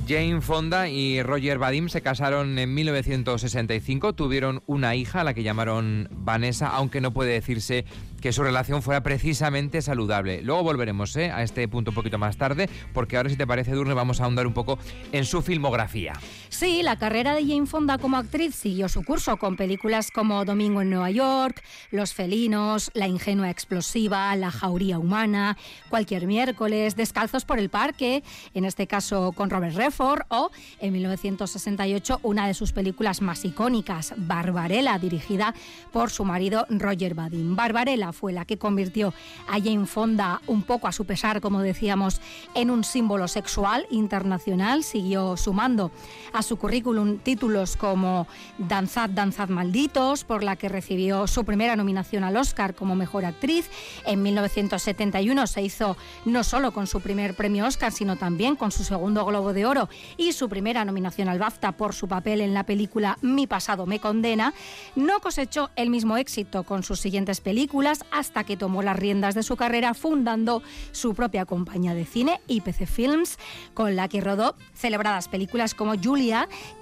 Jane 0.09 0.41
Fonda 0.41 0.89
y 0.89 1.21
Roger 1.21 1.59
Vadim 1.59 1.89
se 1.89 2.01
casaron 2.01 2.61
en 2.61 2.73
1965, 2.73 4.13
tuvieron 4.13 4.63
una 4.67 4.95
hija 4.95 5.23
a 5.23 5.25
la 5.25 5.35
que 5.35 5.43
llamaron 5.43 6.09
Vanessa, 6.13 6.69
aunque 6.69 7.01
no 7.01 7.13
puede 7.13 7.33
decirse 7.33 7.85
que 8.21 8.33
su 8.33 8.45
relación 8.45 8.83
fuera 8.83 9.03
precisamente 9.03 9.83
saludable. 9.83 10.43
Luego 10.43 10.63
volveremos 10.63 11.17
¿eh? 11.17 11.33
a 11.33 11.43
este 11.43 11.67
punto 11.67 11.91
un 11.91 11.97
poquito 11.97 12.19
más 12.19 12.37
tarde, 12.37 12.69
porque 12.93 13.17
ahora 13.17 13.31
si 13.31 13.37
te 13.37 13.49
parece, 13.49 13.73
Durne, 13.73 13.95
vamos 13.95 14.21
a 14.21 14.25
ahondar 14.25 14.47
un 14.47 14.55
poco 14.55 14.79
en 15.11 15.25
su 15.25 15.43
filmografía. 15.43 16.13
Sí, 16.59 16.83
la 16.83 16.97
carrera 16.97 17.35
de 17.35 17.47
Jane 17.47 17.67
Fonda 17.67 17.99
como 17.99 18.17
actriz 18.17 18.55
siguió 18.55 18.89
su 18.89 19.05
curso 19.05 19.37
con 19.37 19.57
películas 19.57 20.11
como 20.11 20.43
Domingo 20.47 20.81
en 20.81 20.89
Nueva 20.89 21.11
York, 21.11 21.63
Los 21.91 22.15
felinos, 22.15 22.91
La 22.95 23.07
ingenua 23.07 23.51
explosiva, 23.51 24.35
La 24.37 24.51
jauría 24.51 24.99
humana, 24.99 25.59
Cualquier 25.91 26.27
miércoles, 26.27 26.97
Descalzos 26.97 27.45
por 27.45 27.59
el 27.59 27.69
parque, 27.69 28.25
en 28.55 28.65
este 28.65 28.87
caso 28.87 29.33
con 29.33 29.51
Robert 29.51 29.77
Redford, 29.77 30.23
o 30.31 30.51
en 30.81 30.95
1968 30.95 32.21
una 32.23 32.47
de 32.47 32.55
sus 32.55 32.73
películas 32.73 33.21
más 33.21 33.45
icónicas, 33.45 34.15
Barbarella, 34.17 34.99
dirigida 34.99 35.55
por 35.93 36.09
su 36.09 36.25
marido 36.25 36.65
Roger 36.71 37.13
Vadim. 37.15 37.55
Barbarella 37.55 38.15
fue 38.15 38.33
la 38.33 38.47
que 38.47 38.57
convirtió 38.57 39.13
a 39.47 39.61
Jane 39.61 39.85
Fonda 39.85 40.41
un 40.47 40.63
poco 40.63 40.89
a 40.89 40.93
su 40.93 41.05
pesar, 41.05 41.43
como 41.43 41.61
decíamos, 41.61 42.23
en 42.55 42.71
un 42.71 42.83
símbolo 42.83 43.29
sexual 43.29 43.87
internacional. 43.91 44.85
Siguió 44.85 45.37
sumando 45.37 45.91
a 46.33 46.46
su 46.47 46.57
currículum 46.57 47.19
títulos 47.19 47.77
como 47.77 48.27
Danzad, 48.57 49.11
Danzad 49.11 49.49
Malditos, 49.49 50.25
por 50.25 50.45
la 50.45 50.57
que 50.57 50.69
recibió 50.69 51.27
su 51.27 51.45
primera 51.45 51.77
nominación 51.77 52.25
al 52.25 52.37
Oscar 52.37 52.75
como 52.75 52.95
mejor 52.95 53.25
actriz. 53.25 53.69
En 54.07 54.23
1971 54.23 55.47
se 55.49 55.63
hizo 55.63 55.97
no 56.25 56.45
solo 56.45 56.73
con 56.73 56.87
su 56.87 57.01
primer 57.01 57.35
premio 57.35 57.67
Oscar, 57.67 57.93
sino 57.93 58.17
también 58.17 58.55
con 58.55 58.71
su 58.71 58.85
segundo 58.85 59.25
Globo 59.25 59.53
de 59.53 59.67
Oro 59.67 59.89
y 60.17 60.33
su 60.33 60.49
primera 60.49 60.85
nominación 60.85 61.29
al 61.29 61.41
BAFTA 61.41 61.73
por 61.73 61.95
su 61.95 62.07
papel 62.07 62.41
en 62.41 62.55
la 62.55 62.65
película 62.65 63.19
Mi 63.23 63.47
pasado 63.47 63.85
me 63.85 63.99
condena. 63.99 64.55
No 64.95 65.19
cosechó 65.21 65.71
el 65.75 65.91
mismo 65.91 66.17
éxito 66.17 66.63
con 66.63 66.85
sus 66.85 67.01
siguientes 67.01 67.41
películas 67.41 68.05
hasta 68.13 68.45
que 68.45 68.57
tomó 68.57 68.83
las 68.83 68.97
riendas 68.97 69.35
de 69.35 69.43
su 69.43 69.57
carrera 69.57 69.95
fundando 69.95 70.63
su 70.93 71.15
propia 71.15 71.45
compañía 71.45 71.95
de 71.95 72.05
cine, 72.05 72.41
IPC 72.47 72.87
Films, 72.87 73.39
con 73.75 73.97
la 73.97 74.09
que 74.09 74.21
rodó 74.21 74.55
celebradas 74.75 75.27
películas 75.27 75.75
como 75.75 75.97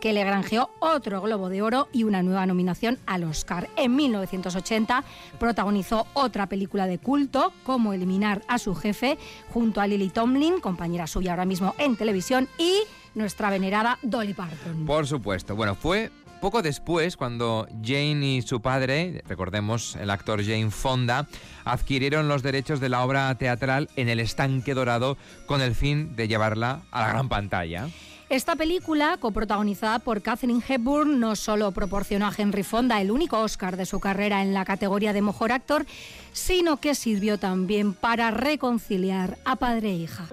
Que 0.00 0.12
le 0.12 0.24
granjeó 0.24 0.70
otro 0.78 1.20
Globo 1.20 1.48
de 1.48 1.62
Oro 1.62 1.88
y 1.92 2.04
una 2.04 2.22
nueva 2.22 2.46
nominación 2.46 2.98
al 3.06 3.24
Oscar. 3.24 3.68
En 3.76 3.94
1980 3.94 5.04
protagonizó 5.38 6.06
otra 6.14 6.46
película 6.46 6.86
de 6.86 6.98
culto, 6.98 7.52
Cómo 7.64 7.92
eliminar 7.92 8.42
a 8.48 8.58
su 8.58 8.74
jefe, 8.74 9.18
junto 9.52 9.80
a 9.80 9.86
Lily 9.86 10.08
Tomlin, 10.08 10.60
compañera 10.60 11.06
suya 11.06 11.32
ahora 11.32 11.44
mismo 11.44 11.74
en 11.78 11.96
televisión, 11.96 12.48
y 12.58 12.80
nuestra 13.14 13.50
venerada 13.50 13.98
Dolly 14.02 14.34
Parton. 14.34 14.86
Por 14.86 15.06
supuesto. 15.06 15.56
Bueno, 15.56 15.74
fue 15.74 16.10
poco 16.44 16.60
después, 16.60 17.16
cuando 17.16 17.66
Jane 17.82 18.36
y 18.36 18.42
su 18.42 18.60
padre, 18.60 19.22
recordemos 19.26 19.96
el 19.96 20.10
actor 20.10 20.44
Jane 20.44 20.70
Fonda, 20.70 21.26
adquirieron 21.64 22.28
los 22.28 22.42
derechos 22.42 22.80
de 22.80 22.90
la 22.90 23.02
obra 23.02 23.34
teatral 23.36 23.88
en 23.96 24.10
el 24.10 24.20
estanque 24.20 24.74
dorado 24.74 25.16
con 25.46 25.62
el 25.62 25.74
fin 25.74 26.14
de 26.16 26.28
llevarla 26.28 26.82
a 26.90 27.00
la 27.00 27.08
gran 27.08 27.30
pantalla. 27.30 27.88
Esta 28.34 28.56
película, 28.56 29.16
coprotagonizada 29.20 30.00
por 30.00 30.20
Catherine 30.20 30.60
Hepburn, 30.68 31.20
no 31.20 31.36
solo 31.36 31.70
proporcionó 31.70 32.26
a 32.26 32.32
Henry 32.36 32.64
Fonda 32.64 33.00
el 33.00 33.12
único 33.12 33.38
Oscar 33.38 33.76
de 33.76 33.86
su 33.86 34.00
carrera 34.00 34.42
en 34.42 34.52
la 34.52 34.64
categoría 34.64 35.12
de 35.12 35.22
mejor 35.22 35.52
actor, 35.52 35.86
sino 36.32 36.78
que 36.78 36.96
sirvió 36.96 37.38
también 37.38 37.92
para 37.94 38.32
reconciliar 38.32 39.38
a 39.44 39.54
padre 39.54 39.90
e 39.90 39.94
hija. 39.94 40.26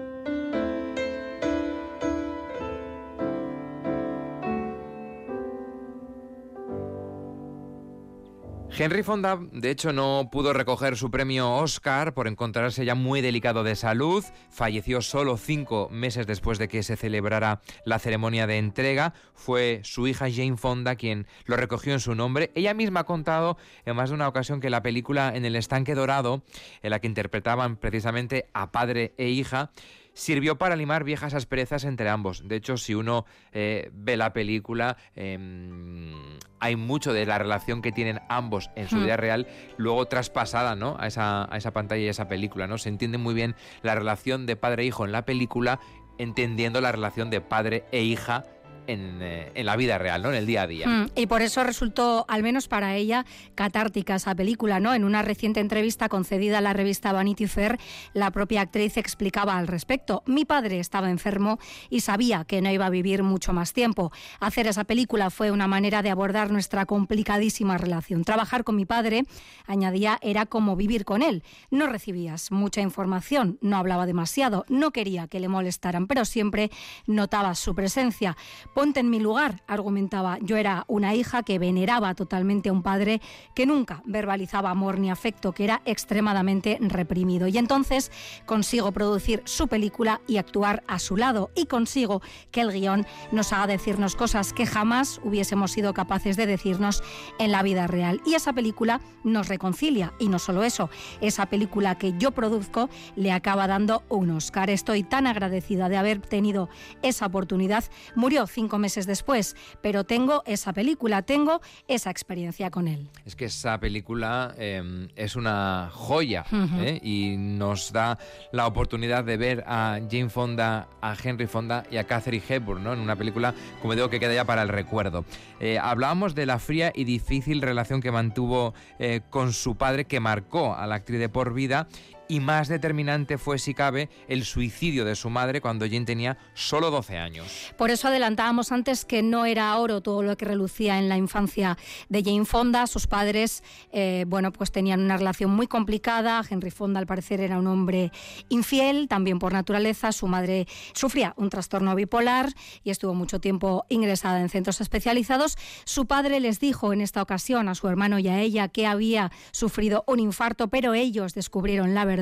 Henry 8.78 9.02
Fonda, 9.02 9.38
de 9.52 9.70
hecho, 9.70 9.92
no 9.92 10.30
pudo 10.32 10.54
recoger 10.54 10.96
su 10.96 11.10
premio 11.10 11.56
Oscar 11.56 12.14
por 12.14 12.26
encontrarse 12.26 12.86
ya 12.86 12.94
muy 12.94 13.20
delicado 13.20 13.64
de 13.64 13.76
salud. 13.76 14.24
Falleció 14.50 15.02
solo 15.02 15.36
cinco 15.36 15.88
meses 15.90 16.26
después 16.26 16.58
de 16.58 16.68
que 16.68 16.82
se 16.82 16.96
celebrara 16.96 17.60
la 17.84 17.98
ceremonia 17.98 18.46
de 18.46 18.56
entrega. 18.56 19.12
Fue 19.34 19.80
su 19.84 20.06
hija 20.06 20.30
Jane 20.30 20.56
Fonda 20.56 20.96
quien 20.96 21.26
lo 21.44 21.56
recogió 21.56 21.92
en 21.92 22.00
su 22.00 22.14
nombre. 22.14 22.50
Ella 22.54 22.72
misma 22.72 23.00
ha 23.00 23.04
contado 23.04 23.58
en 23.84 23.94
más 23.94 24.08
de 24.08 24.14
una 24.14 24.26
ocasión 24.26 24.60
que 24.60 24.70
la 24.70 24.82
película 24.82 25.32
En 25.34 25.44
el 25.44 25.56
estanque 25.56 25.94
dorado, 25.94 26.42
en 26.82 26.90
la 26.90 26.98
que 26.98 27.08
interpretaban 27.08 27.76
precisamente 27.76 28.48
a 28.54 28.72
padre 28.72 29.12
e 29.18 29.28
hija, 29.28 29.70
sirvió 30.14 30.58
para 30.58 30.76
limar 30.76 31.04
viejas 31.04 31.34
asperezas 31.34 31.84
entre 31.84 32.08
ambos. 32.08 32.46
De 32.46 32.56
hecho, 32.56 32.76
si 32.76 32.94
uno 32.94 33.24
eh, 33.52 33.90
ve 33.92 34.16
la 34.16 34.32
película, 34.32 34.96
em, 35.14 36.38
hay 36.60 36.76
mucho 36.76 37.12
de 37.12 37.26
la 37.26 37.38
relación 37.38 37.82
que 37.82 37.92
tienen 37.92 38.20
ambos 38.28 38.70
en 38.76 38.88
su 38.88 38.96
hmm. 38.96 39.04
vida 39.04 39.16
real, 39.16 39.46
luego 39.76 40.06
traspasada 40.06 40.76
¿no? 40.76 40.96
a, 40.98 41.06
esa, 41.06 41.52
a 41.52 41.56
esa 41.56 41.72
pantalla 41.72 42.02
y 42.02 42.08
a 42.08 42.12
esa 42.12 42.28
película. 42.28 42.66
¿no? 42.66 42.78
Se 42.78 42.88
entiende 42.88 43.18
muy 43.18 43.34
bien 43.34 43.54
la 43.82 43.94
relación 43.94 44.46
de 44.46 44.56
padre 44.56 44.84
e 44.84 44.86
hijo 44.86 45.04
en 45.04 45.12
la 45.12 45.24
película, 45.24 45.80
entendiendo 46.18 46.80
la 46.80 46.92
relación 46.92 47.30
de 47.30 47.40
padre 47.40 47.84
e 47.90 48.02
hija 48.02 48.44
eh, 48.88 49.52
en, 49.54 49.66
la 49.66 49.76
vida 49.76 49.98
real, 49.98 50.22
¿no? 50.22 50.30
En 50.30 50.34
el 50.34 50.46
día 50.46 50.62
a 50.62 50.66
día. 50.66 50.88
Mm, 50.88 51.10
y 51.14 51.26
por 51.26 51.42
eso 51.42 51.62
resultó, 51.62 52.24
al 52.28 52.42
menos 52.42 52.68
para 52.68 52.96
ella, 52.96 53.24
catártica 53.54 54.16
esa 54.16 54.34
película, 54.34 54.80
¿no? 54.80 54.92
En 54.94 55.04
una 55.04 55.22
reciente 55.22 55.60
entrevista 55.60 56.08
concedida 56.08 56.58
a 56.58 56.60
la 56.60 56.72
revista 56.72 57.12
Vanity 57.12 57.46
Fair, 57.46 57.78
la 58.12 58.30
propia 58.30 58.62
actriz 58.62 58.96
explicaba 58.96 59.56
al 59.56 59.68
respecto. 59.68 60.22
Mi 60.26 60.44
padre 60.44 60.80
estaba 60.80 61.10
enfermo 61.10 61.58
y 61.90 62.00
sabía 62.00 62.44
que 62.44 62.60
no 62.60 62.70
iba 62.70 62.86
a 62.86 62.90
vivir 62.90 63.22
mucho 63.22 63.52
más 63.52 63.72
tiempo. 63.72 64.12
Hacer 64.40 64.66
esa 64.66 64.84
película 64.84 65.30
fue 65.30 65.50
una 65.50 65.68
manera 65.68 66.02
de 66.02 66.10
abordar 66.10 66.50
nuestra 66.50 66.84
complicadísima 66.84 67.78
relación. 67.78 68.24
Trabajar 68.24 68.64
con 68.64 68.76
mi 68.76 68.84
padre, 68.84 69.24
añadía, 69.66 70.18
era 70.22 70.46
como 70.46 70.76
vivir 70.76 71.04
con 71.04 71.22
él. 71.22 71.44
No 71.70 71.86
recibías 71.86 72.50
mucha 72.50 72.80
información, 72.80 73.58
no 73.60 73.76
hablaba 73.76 74.06
demasiado, 74.06 74.64
no 74.68 74.90
quería 74.90 75.28
que 75.28 75.40
le 75.40 75.48
molestaran, 75.48 76.06
pero 76.06 76.24
siempre 76.24 76.70
notabas 77.06 77.58
su 77.58 77.74
presencia. 77.74 78.36
Ponte 78.74 79.00
en 79.00 79.10
mi 79.10 79.20
lugar, 79.20 79.62
argumentaba. 79.66 80.38
Yo 80.40 80.56
era 80.56 80.84
una 80.88 81.14
hija 81.14 81.42
que 81.42 81.58
veneraba 81.58 82.14
totalmente 82.14 82.70
a 82.70 82.72
un 82.72 82.82
padre 82.82 83.20
que 83.54 83.66
nunca 83.66 84.02
verbalizaba 84.06 84.70
amor 84.70 84.98
ni 84.98 85.10
afecto, 85.10 85.52
que 85.52 85.64
era 85.64 85.82
extremadamente 85.84 86.78
reprimido. 86.80 87.48
Y 87.48 87.58
entonces 87.58 88.10
consigo 88.46 88.90
producir 88.92 89.42
su 89.44 89.68
película 89.68 90.22
y 90.26 90.38
actuar 90.38 90.82
a 90.86 90.98
su 90.98 91.18
lado. 91.18 91.50
Y 91.54 91.66
consigo 91.66 92.22
que 92.50 92.62
el 92.62 92.72
guion 92.72 93.06
nos 93.30 93.52
haga 93.52 93.66
decirnos 93.66 94.16
cosas 94.16 94.54
que 94.54 94.64
jamás 94.64 95.20
hubiésemos 95.22 95.72
sido 95.72 95.92
capaces 95.92 96.38
de 96.38 96.46
decirnos 96.46 97.02
en 97.38 97.52
la 97.52 97.62
vida 97.62 97.86
real. 97.86 98.22
Y 98.24 98.34
esa 98.34 98.54
película 98.54 99.02
nos 99.22 99.48
reconcilia. 99.48 100.14
Y 100.18 100.28
no 100.28 100.38
solo 100.38 100.64
eso, 100.64 100.88
esa 101.20 101.44
película 101.46 101.98
que 101.98 102.14
yo 102.16 102.30
produzco 102.30 102.88
le 103.16 103.32
acaba 103.32 103.66
dando 103.66 104.02
un 104.08 104.30
Oscar. 104.30 104.70
Estoy 104.70 105.02
tan 105.02 105.26
agradecida 105.26 105.90
de 105.90 105.98
haber 105.98 106.20
tenido 106.20 106.70
esa 107.02 107.26
oportunidad. 107.26 107.84
Murió 108.14 108.46
cinco 108.46 108.61
meses 108.78 109.06
después, 109.06 109.56
pero 109.80 110.04
tengo 110.04 110.42
esa 110.46 110.72
película, 110.72 111.22
tengo 111.22 111.60
esa 111.88 112.10
experiencia 112.10 112.70
con 112.70 112.88
él. 112.88 113.08
Es 113.24 113.36
que 113.36 113.46
esa 113.46 113.78
película 113.78 114.54
em, 114.58 115.08
es 115.16 115.36
una 115.36 115.90
joya 115.92 116.44
¿eh? 116.80 117.00
y 117.02 117.36
nos 117.36 117.92
da 117.92 118.18
la 118.52 118.66
oportunidad 118.66 119.24
de 119.24 119.36
ver 119.36 119.64
a 119.66 119.98
Jane 120.10 120.28
Fonda, 120.28 120.88
a 121.00 121.14
Henry 121.22 121.46
Fonda 121.46 121.84
y 121.90 121.96
a 121.96 122.04
Catherine 122.04 122.44
Hepburn 122.48 122.82
¿no? 122.82 122.92
en 122.92 123.00
una 123.00 123.16
película, 123.16 123.54
como 123.80 123.94
digo, 123.94 124.08
que 124.10 124.20
queda 124.20 124.34
ya 124.34 124.44
para 124.44 124.62
el 124.62 124.68
recuerdo. 124.68 125.24
Eh, 125.60 125.78
hablábamos 125.78 126.34
de 126.34 126.46
la 126.46 126.58
fría 126.58 126.92
y 126.94 127.04
difícil 127.04 127.62
relación 127.62 128.00
que 128.00 128.10
mantuvo 128.10 128.74
eh, 128.98 129.20
con 129.30 129.52
su 129.52 129.76
padre, 129.76 130.06
que 130.06 130.20
marcó 130.20 130.74
a 130.74 130.86
la 130.86 130.96
actriz 130.96 131.20
de 131.20 131.28
por 131.28 131.54
vida 131.54 131.88
y 132.28 132.40
más 132.40 132.68
determinante 132.68 133.38
fue, 133.38 133.58
si 133.58 133.74
cabe, 133.74 134.08
el 134.28 134.44
suicidio 134.44 135.04
de 135.04 135.16
su 135.16 135.30
madre 135.30 135.60
cuando 135.60 135.84
Jane 135.86 136.04
tenía 136.04 136.38
solo 136.54 136.90
12 136.90 137.18
años. 137.18 137.72
Por 137.76 137.90
eso 137.90 138.08
adelantábamos 138.08 138.72
antes 138.72 139.04
que 139.04 139.22
no 139.22 139.44
era 139.44 139.76
oro 139.76 140.00
todo 140.00 140.22
lo 140.22 140.36
que 140.36 140.44
relucía 140.44 140.98
en 140.98 141.08
la 141.08 141.16
infancia 141.16 141.76
de 142.08 142.22
Jane 142.22 142.44
Fonda. 142.44 142.86
Sus 142.86 143.06
padres, 143.06 143.62
eh, 143.92 144.24
bueno, 144.26 144.52
pues 144.52 144.72
tenían 144.72 145.00
una 145.00 145.16
relación 145.16 145.50
muy 145.50 145.66
complicada. 145.66 146.42
Henry 146.48 146.70
Fonda, 146.70 147.00
al 147.00 147.06
parecer, 147.06 147.40
era 147.40 147.58
un 147.58 147.66
hombre 147.66 148.12
infiel, 148.48 149.08
también 149.08 149.38
por 149.38 149.52
naturaleza. 149.52 150.12
Su 150.12 150.26
madre 150.26 150.66
sufría 150.94 151.34
un 151.36 151.50
trastorno 151.50 151.94
bipolar 151.94 152.48
y 152.82 152.90
estuvo 152.90 153.14
mucho 153.14 153.40
tiempo 153.40 153.84
ingresada 153.88 154.40
en 154.40 154.48
centros 154.48 154.80
especializados. 154.80 155.58
Su 155.84 156.06
padre 156.06 156.40
les 156.40 156.60
dijo 156.60 156.92
en 156.92 157.02
esta 157.02 157.20
ocasión 157.20 157.68
a 157.68 157.74
su 157.74 157.88
hermano 157.88 158.18
y 158.18 158.28
a 158.28 158.40
ella 158.40 158.68
que 158.68 158.86
había 158.86 159.30
sufrido 159.50 160.04
un 160.06 160.20
infarto, 160.20 160.68
pero 160.68 160.94
ellos 160.94 161.34
descubrieron 161.34 161.94
la 161.94 162.04
verdad 162.04 162.21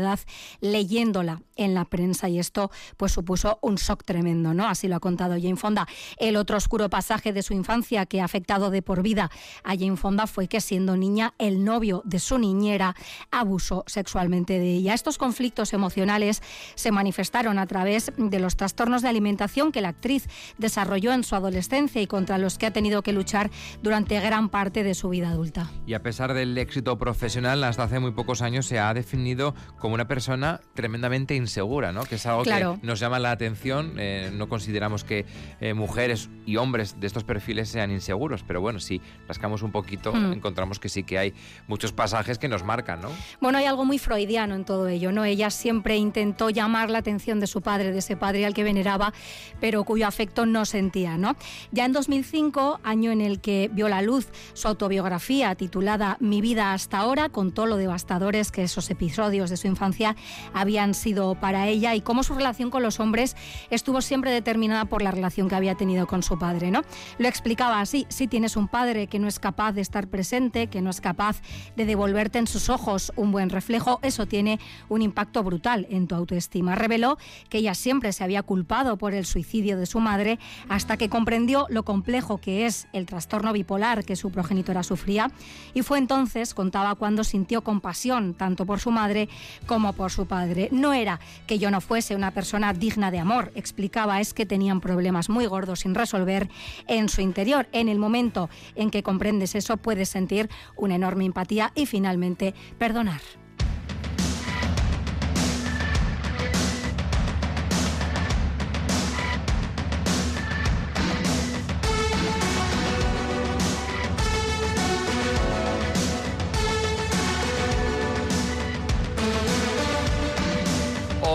leyéndola 0.61 1.43
en 1.57 1.75
la 1.75 1.85
prensa 1.85 2.29
y 2.29 2.39
esto 2.39 2.71
pues 2.97 3.13
supuso 3.13 3.59
un 3.63 3.77
shock 3.77 4.05
tremendo, 4.05 4.55
¿no? 4.55 4.67
Así 4.67 4.89
lo 4.89 4.97
ha 4.97 5.01
contado 5.01 5.35
Jane 5.35 5.57
Fonda. 5.57 5.87
El 6.17 6.37
otro 6.37 6.57
oscuro 6.57 6.89
pasaje 6.89 7.33
de 7.33 7.43
su 7.43 7.53
infancia 7.53 8.07
que 8.07 8.21
ha 8.21 8.25
afectado 8.25 8.71
de 8.71 8.83
por 8.83 9.03
vida 9.03 9.31
a 9.63 9.77
Jane 9.77 9.97
Fonda 9.97 10.27
fue 10.27 10.49
que 10.49 10.61
siendo 10.61 10.97
niña 10.97 11.35
el 11.39 11.65
novio 11.65 12.03
de 12.05 12.19
su 12.19 12.39
niñera 12.39 12.97
abusó 13.31 13.85
sexualmente 13.87 14.59
de 14.59 14.75
ella. 14.75 14.95
Estos 14.95 15.19
conflictos 15.19 15.73
emocionales 15.73 16.43
se 16.75 16.93
manifestaron 16.93 17.59
a 17.59 17.67
través 17.67 18.13
de 18.17 18.39
los 18.39 18.57
trastornos 18.57 19.03
de 19.03 19.09
alimentación 19.09 19.73
que 19.73 19.81
la 19.81 19.89
actriz 19.89 20.29
desarrolló 20.59 21.13
en 21.13 21.25
su 21.25 21.35
adolescencia 21.35 22.01
y 22.01 22.07
contra 22.07 22.39
los 22.39 22.59
que 22.59 22.67
ha 22.67 22.73
tenido 22.73 23.03
que 23.03 23.13
luchar 23.13 23.51
durante 23.83 24.21
gran 24.21 24.49
parte 24.49 24.83
de 24.83 24.95
su 24.95 25.09
vida 25.11 25.31
adulta. 25.31 25.71
Y 25.87 25.95
a 25.95 26.03
pesar 26.03 26.35
del 26.35 26.57
éxito 26.57 26.99
profesional, 26.99 27.63
hasta 27.65 27.85
hace 27.85 28.01
muy 28.01 28.13
pocos 28.13 28.43
años 28.43 28.67
se 28.67 28.79
ha 28.79 28.93
definido 28.95 29.55
como 29.81 29.95
una 29.95 30.07
persona 30.07 30.61
tremendamente 30.75 31.35
insegura, 31.35 31.91
¿no? 31.91 32.05
Que 32.05 32.17
es 32.17 32.27
algo 32.27 32.45
que 32.45 32.79
nos 32.83 33.01
llama 33.01 33.19
la 33.19 33.33
atención. 33.33 33.95
Eh, 33.99 34.31
no 34.33 34.49
consideramos 34.49 35.03
que 35.03 35.25
eh, 35.61 35.75
mujeres 35.75 36.29
y 36.47 36.57
hombres 36.57 37.01
de 37.01 37.07
estos 37.07 37.25
perfiles 37.25 37.69
sean 37.71 37.91
inseguros, 37.91 38.45
pero 38.47 38.61
bueno, 38.61 38.79
si 38.79 39.01
rascamos 39.27 39.63
un 39.63 39.73
poquito, 39.73 40.13
hmm. 40.13 40.35
encontramos 40.35 40.79
que 40.79 40.89
sí 40.89 41.03
que 41.03 41.19
hay 41.19 41.35
muchos 41.67 41.93
pasajes 41.93 42.39
que 42.39 42.49
nos 42.49 42.63
marcan, 42.63 43.01
¿no? 43.01 43.09
Bueno, 43.41 43.59
hay 43.59 43.65
algo 43.65 43.85
muy 43.85 43.99
freudiano 43.99 44.55
en 44.55 44.65
todo 44.65 44.87
ello, 44.87 45.13
¿no? 45.13 45.25
Ella 45.25 45.51
siempre 45.51 45.97
intentó 45.97 46.51
llamar 46.51 46.91
la 46.91 46.99
atención 46.99 47.41
de 47.41 47.47
su 47.47 47.63
padre, 47.63 47.91
de 47.91 47.99
ese 47.99 48.17
padre 48.17 48.45
al 48.47 48.55
que 48.55 48.65
veneraba, 48.65 49.13
pero 49.61 49.85
cuyo 49.85 50.07
afecto 50.07 50.45
no 50.45 50.67
sentía, 50.67 51.17
¿no? 51.17 51.37
Ya 51.73 51.87
en 51.87 51.93
2005, 51.93 52.81
año 52.85 53.13
en 53.13 53.23
el 53.23 53.41
que 53.41 53.71
vio 53.73 53.89
la 53.89 54.03
luz 54.03 54.29
su 54.53 54.69
autobiografía 54.69 55.55
titulada 55.55 56.19
Mi 56.21 56.43
vida 56.43 56.75
hasta 56.75 56.99
ahora, 56.99 57.31
contó 57.31 57.65
lo 57.65 57.77
devastadores 57.77 58.53
que 58.53 58.63
esos 58.63 58.91
episodios 58.91 59.49
de 59.49 59.57
su 59.57 59.70
infancia 59.71 60.17
habían 60.53 60.95
sido 60.95 61.35
para 61.35 61.67
ella 61.69 61.95
y 61.95 62.01
cómo 62.01 62.23
su 62.23 62.35
relación 62.35 62.71
con 62.71 62.83
los 62.83 63.01
hombres 63.01 63.37
estuvo 63.71 64.03
siempre 64.03 64.31
determinada 64.31 64.85
por 64.85 65.03
la 65.03 65.11
relación 65.11 65.49
que 65.49 65.55
había 65.55 65.75
tenido 65.75 66.07
con 66.07 66.23
su 66.23 66.39
padre. 66.39 66.71
¿no? 66.71 66.83
Lo 67.19 67.29
explicaba 67.29 67.81
así, 67.81 68.07
si 68.09 68.27
tienes 68.27 68.57
un 68.57 68.69
padre 68.69 69.07
que 69.07 69.19
no 69.19 69.29
es 69.29 69.39
capaz 69.39 69.73
de 69.73 69.81
estar 69.81 70.09
presente, 70.09 70.67
que 70.67 70.83
no 70.83 70.91
es 70.91 71.01
capaz 71.01 71.41
de 71.77 71.87
devolverte 71.87 72.39
en 72.39 72.47
sus 72.47 72.69
ojos 72.69 73.13
un 73.17 73.33
buen 73.33 73.51
reflejo, 73.51 74.01
eso 74.03 74.27
tiene 74.27 74.61
un 74.89 75.03
impacto 75.03 75.43
brutal 75.43 75.87
en 75.91 76.07
tu 76.07 76.15
autoestima. 76.15 76.75
Reveló 76.75 77.19
que 77.49 77.59
ella 77.59 77.75
siempre 77.75 78.13
se 78.13 78.25
había 78.25 78.43
culpado 78.43 78.99
por 78.99 79.15
el 79.15 79.25
suicidio 79.27 79.79
de 79.79 79.87
su 79.87 80.01
madre 80.01 80.39
hasta 80.69 80.97
que 80.97 81.09
comprendió 81.09 81.67
lo 81.71 81.85
complejo 81.85 82.39
que 82.39 82.67
es 82.67 82.89
el 82.93 83.07
trastorno 83.07 83.53
bipolar 83.53 84.05
que 84.05 84.17
su 84.17 84.31
progenitora 84.31 84.83
sufría 84.83 85.31
y 85.75 85.83
fue 85.83 85.99
entonces, 85.99 86.55
contaba, 86.55 86.95
cuando 86.95 87.25
sintió 87.25 87.63
compasión 87.63 88.35
tanto 88.35 88.67
por 88.67 88.81
su 88.81 88.91
madre 88.91 89.29
como 89.67 89.93
por 89.93 90.11
su 90.11 90.27
padre. 90.27 90.69
No 90.73 90.93
era 90.93 91.21
que 91.47 91.59
yo 91.59 91.71
no 91.71 91.81
fuese 91.81 92.15
una 92.15 92.33
persona 92.33 92.73
digna 92.73 93.11
de 93.11 93.19
amor, 93.19 93.53
explicaba, 93.55 94.21
es 94.21 94.35
que 94.35 94.47
tenían 94.47 94.81
problemas 94.81 95.29
muy 95.29 95.47
gordos 95.47 95.81
sin 95.81 95.95
resolver 95.95 96.49
en 96.87 97.09
su 97.09 97.21
interior. 97.21 97.69
En 97.73 97.89
el 97.89 97.99
momento 97.99 98.51
en 98.75 98.91
que 98.91 99.03
comprendes 99.03 99.55
eso, 99.55 99.77
puedes 99.77 100.09
sentir 100.09 100.51
una 100.77 100.97
enorme 100.97 101.25
empatía 101.25 101.73
y 101.75 101.87
finalmente 101.87 102.55
perdonar. 102.79 103.21